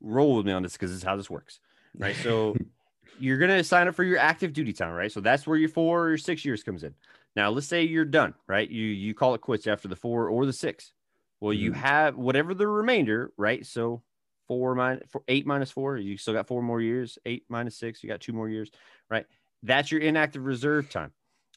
[0.00, 1.60] roll with me on this because this is how this works.
[1.96, 2.16] Right.
[2.16, 2.56] So
[3.18, 5.10] you're gonna sign up for your active duty time, right?
[5.12, 6.94] So that's where your four or six years comes in.
[7.36, 8.68] Now, let's say you're done, right?
[8.68, 10.92] You you call it quits after the four or the six.
[11.40, 11.76] Well, you Mhm.
[11.76, 13.64] have whatever the remainder, right?
[13.66, 14.02] So
[14.46, 17.18] four minus four, eight minus four, you still got four more years.
[17.26, 18.70] Eight minus six, you got two more years,
[19.10, 19.26] right?
[19.62, 21.12] That's your inactive reserve time.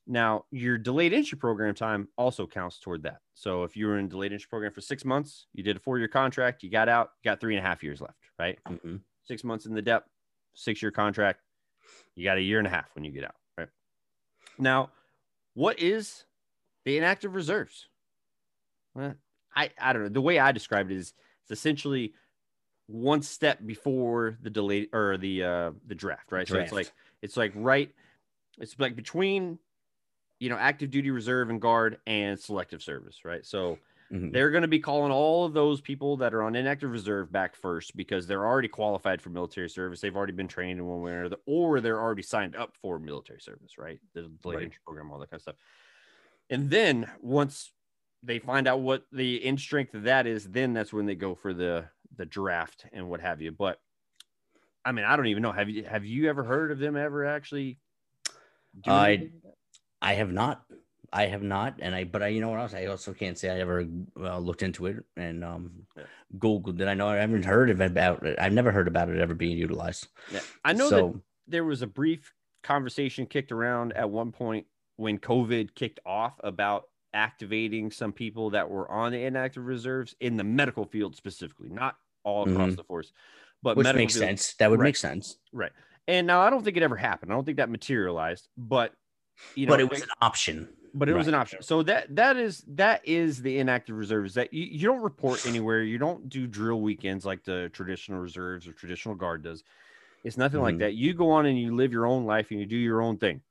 [0.09, 3.19] Now, your delayed entry program time also counts toward that.
[3.33, 5.97] So if you were in delayed entry program for six months, you did a four
[5.99, 8.57] year contract, you got out, you got three and a half years left, right?
[8.65, 9.01] Mhm.
[9.25, 10.05] Six months in the DEP,
[10.53, 11.41] six year contract,
[12.17, 13.69] you got a year and a half when you get out, right?
[14.57, 14.89] Now,
[15.53, 16.25] what is
[16.83, 17.87] the inactive reserves?
[18.95, 19.13] Well,
[19.55, 20.09] I, I don't know.
[20.09, 21.13] The way I described it is
[21.43, 22.13] it's essentially
[22.87, 26.47] one step before the delay or the uh the draft, right?
[26.47, 26.69] Draft.
[26.69, 27.93] So it's like it's like right,
[28.59, 29.59] it's like between
[30.39, 33.45] you know active duty reserve and guard and selective service, right?
[33.45, 33.77] So
[34.11, 34.31] Mhm.
[34.31, 37.55] they're going to be calling all of those people that are on inactive reserve back
[37.55, 39.99] first because they're already qualified for military service.
[40.01, 42.99] They've already been trained in one way or another, or they're already signed up for
[42.99, 43.99] military service, right?
[44.13, 44.77] The delayed Right.
[44.85, 45.55] program, all that kind of stuff.
[46.49, 47.73] And then once
[48.23, 51.35] they find out what the end strength of that is, then that's when they go
[51.35, 53.51] for the the draft and what have you.
[53.51, 53.81] But
[54.85, 55.51] I mean, I don't even know.
[55.51, 57.79] Have you have you ever heard of them ever actually?
[58.85, 59.57] I- anything like that?
[60.01, 60.65] I have not.
[61.13, 62.03] I have not, and I.
[62.03, 62.73] But I, you know what else?
[62.73, 63.85] I also can't say I ever
[64.19, 66.03] uh, looked into it and um, Yeah.
[66.37, 66.87] Googled it.
[66.87, 68.37] I know I haven't heard about it.
[68.39, 70.07] I've never heard about it ever being utilized.
[70.31, 70.41] Yeah.
[70.65, 72.33] I know that there was a brief
[72.63, 78.69] conversation kicked around at one point when COVID kicked off about activating some people that
[78.69, 82.75] were on the inactive reserves in the medical field specifically, not all across Mhm.
[82.75, 83.13] the force,
[83.63, 84.25] but which makes field.
[84.25, 84.55] sense.
[84.55, 84.87] That would Right.
[84.87, 85.37] make sense.
[85.53, 85.71] Right.
[86.07, 87.31] And now I don't think it ever happened.
[87.31, 88.93] I don't think that materialized, but
[89.55, 90.67] you know, but it was an option.
[90.93, 91.61] But it was an option.
[91.61, 95.83] So that that is that is the inactive reserves that you, you don't report anywhere.
[95.83, 99.63] You don't do drill weekends like the traditional reserves or traditional guard does.
[100.23, 100.79] It's nothing like Mhm.
[100.79, 100.93] that.
[100.95, 103.41] You go on and you live your own life and you do your own thing.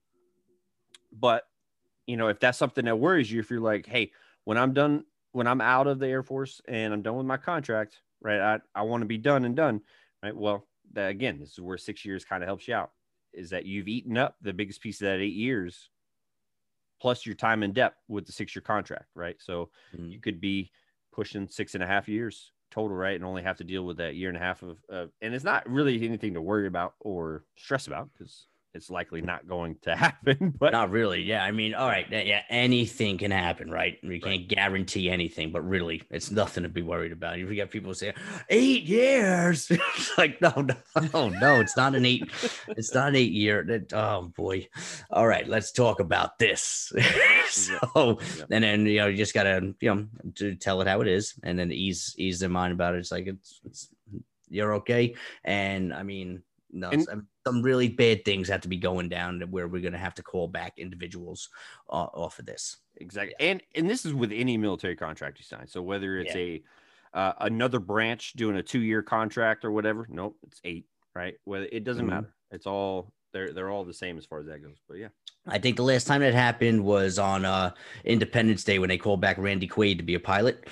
[1.13, 1.45] But
[2.07, 4.13] you know, if that's something that worries you, if you're like, hey,
[4.45, 7.37] when I'm done, when I'm out of the Air Force and I'm done with my
[7.37, 8.41] contract, right?
[8.41, 9.83] I, I want to be done and done,
[10.23, 10.37] right?
[10.37, 12.93] Well, that again, this is where six years kind of helps you out.
[13.33, 15.91] Is that you've eaten up the biggest piece of that eight years
[17.01, 19.37] plus your time in DEP with the six year contract, right?
[19.41, 20.13] So Mhm.
[20.13, 20.73] you could be
[21.13, 23.15] pushing six and a half years total, right?
[23.17, 25.45] And only have to deal with that year and a half of, uh, and it's
[25.45, 29.97] not really anything to worry about or stress about because it's likely not going to
[30.07, 30.55] happen.
[30.59, 31.23] But Not really.
[31.23, 31.43] Yeah.
[31.43, 32.07] I mean, all right.
[32.11, 32.43] Yeah.
[32.51, 33.99] Anything can happen, right?
[34.05, 37.39] We can't guarantee anything, but really, it's nothing to be worried about.
[37.39, 38.13] You get people say
[38.51, 39.71] eight years.
[39.97, 40.77] It's like, no, no,
[41.15, 41.61] no, no.
[41.61, 42.31] It's not an eight.
[42.69, 43.65] It's not an eight year.
[43.65, 44.69] That- Oh boy.
[45.11, 45.49] All right.
[45.49, 46.93] Let's talk about this.
[47.49, 48.45] so, Yeah.
[48.51, 50.07] and then you know, you just gotta you know
[50.37, 52.99] to tell it how it is, and then ease ease their mind about it.
[52.99, 53.89] It's like it's, it's
[54.51, 55.15] you're okay.
[55.45, 56.43] And I mean,
[56.77, 59.81] no, And- some- some really bad things have to be going down to where we're
[59.83, 61.49] gonna have to call back individuals
[61.91, 62.79] uh, off of this.
[62.97, 63.35] exactly.
[63.41, 65.67] And and this is with any military contract you sign.
[65.67, 66.63] So whether it's a
[67.15, 71.35] uh, another branch doing a two year contract or whatever, nope, it's eight, right?
[71.45, 72.11] Whether it doesn't Mhm.
[72.11, 72.35] matter.
[72.51, 74.77] It's all they're they're all the same as far as that goes.
[74.89, 75.09] But yeah.
[75.47, 77.73] I think the last time that happened was on uh,
[78.05, 80.67] Independence Day when they called back Randy Quaid to be a pilot,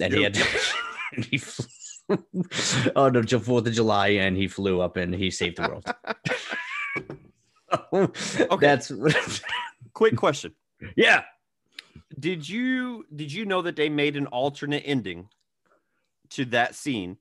[0.00, 0.36] and he had
[1.14, 1.66] and he flew
[2.10, 5.84] on the Fourth of July, and he flew up and he saved the world.
[8.52, 8.92] okay, that's
[9.92, 10.54] Quick question.
[10.96, 11.22] yeah.
[12.18, 15.28] did you did you know that they made an alternate ending
[16.30, 17.16] to that scene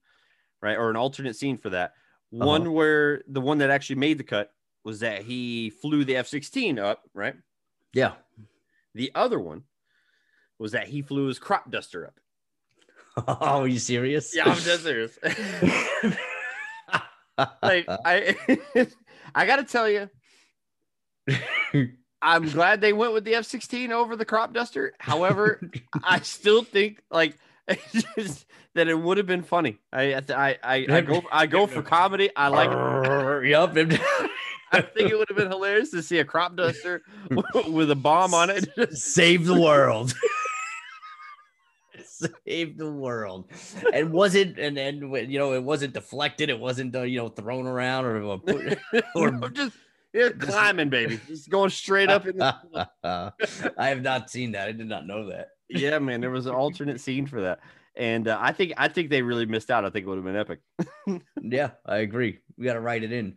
[0.62, 1.94] right or an alternate scene for that
[2.30, 2.72] one Uh-huh.
[2.72, 4.52] where the one that actually made the cut
[4.84, 7.36] was that he flew the f-16 up right
[7.94, 8.14] Yeah.
[8.94, 9.64] the other one
[10.60, 12.20] was that he flew his crop duster up
[13.28, 14.36] Oh, are you serious?
[14.36, 15.18] yeah i'm dead serious
[17.64, 18.36] like i
[19.36, 20.10] i gotta tell you
[22.22, 25.62] i'm glad they went with the f-16 over the crop duster however
[26.04, 27.38] I still think like
[27.94, 28.46] just
[28.76, 29.80] that it would have been funny.
[29.92, 32.30] I I I, I go I go for comedy.
[32.36, 32.70] I like.
[33.46, 33.76] yup.
[34.72, 37.02] I think it would have been hilarious to see a crop duster
[37.68, 38.68] with a bomb on it.
[38.96, 40.14] Save the world.
[42.48, 43.52] Save the world.
[43.94, 45.00] And wasn't and then
[45.30, 46.50] you know it wasn't deflected.
[46.50, 48.42] It wasn't uh, you know thrown around or or,
[49.16, 49.76] or No, just
[50.14, 52.26] yeah, climbing, baby, just going straight up.
[52.26, 52.56] In the,
[53.78, 54.68] I have not seen that.
[54.70, 55.50] I did not know that.
[55.68, 57.60] yeah, man, there was an alternate scene for that,
[57.98, 59.84] and uh, I think I think they really missed out.
[59.84, 60.60] I think it would have been epic.
[61.42, 62.40] Yeah, I agree.
[62.58, 63.36] We got to write it in.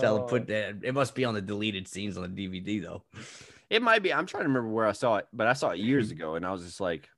[0.00, 0.22] Tell Oh.
[0.26, 0.78] put that.
[0.82, 3.02] It must be on the deleted scenes on the DVD though.
[3.70, 4.12] It might be.
[4.12, 6.46] I'm trying to remember where I saw it, but I saw it years ago, and
[6.46, 7.08] I was just like,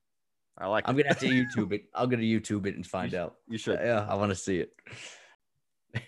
[0.58, 0.88] I like.
[0.88, 1.02] I'm it.
[1.02, 1.26] gonna have to
[1.66, 1.84] YouTube it.
[1.94, 3.36] I'm gonna YouTube it and find out.
[3.48, 3.78] You should.
[3.80, 4.72] Yeah, I want to see it.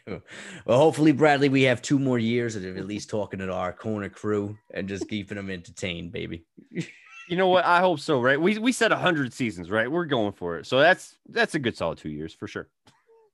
[0.67, 4.09] well, hopefully, Bradley, we have two more years of at least talking to our corner
[4.09, 6.45] crew and just keeping them entertained, baby.
[7.29, 7.65] You know what?
[7.65, 8.21] I hope so.
[8.21, 8.39] Right?
[8.39, 9.91] We we said hundred seasons, right?
[9.91, 10.67] We're going for it.
[10.67, 12.69] So that's that's a good solid two years for sure.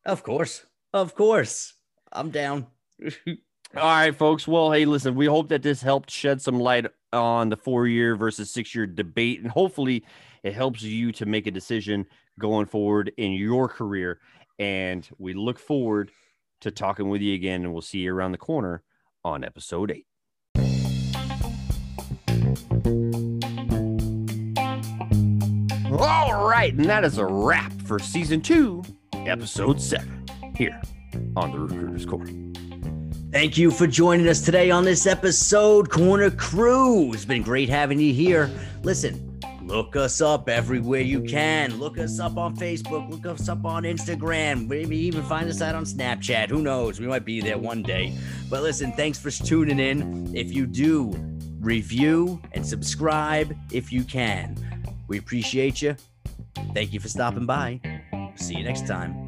[0.04, 1.72] Of course, of course,
[2.12, 2.66] I'm down.
[3.74, 4.46] All right, folks.
[4.46, 8.16] Well, hey, listen, we hope that this helped shed some light on the four year
[8.16, 9.40] versus six year debate.
[9.40, 10.04] And hopefully,
[10.42, 12.06] it helps you to make a decision
[12.38, 14.20] going forward in your career.
[14.58, 16.10] And we look forward
[16.60, 17.64] to talking with you again.
[17.64, 18.82] And we'll see you around the corner
[19.24, 20.06] on episode eight.
[25.90, 26.72] All right.
[26.74, 28.82] And that is a wrap for season two,
[29.14, 30.80] episode seven, here
[31.36, 32.47] on the Recruiter's Corner.
[33.30, 37.12] Thank you for joining us today on this episode, Corner Crew.
[37.12, 38.50] It's been great having you here.
[38.82, 41.78] Listen, look us up everywhere you can.
[41.78, 43.10] Look us up on Facebook.
[43.10, 44.66] Look us up on Instagram.
[44.66, 46.48] Maybe even find us out on Snapchat.
[46.48, 47.00] Who knows?
[47.00, 48.16] We might be there one day.
[48.48, 50.34] But listen, thanks for tuning in.
[50.34, 51.14] If you do,
[51.60, 54.56] review and subscribe if you can.
[55.06, 55.96] We appreciate you.
[56.72, 57.78] Thank you for stopping by.
[58.36, 59.27] See you next time.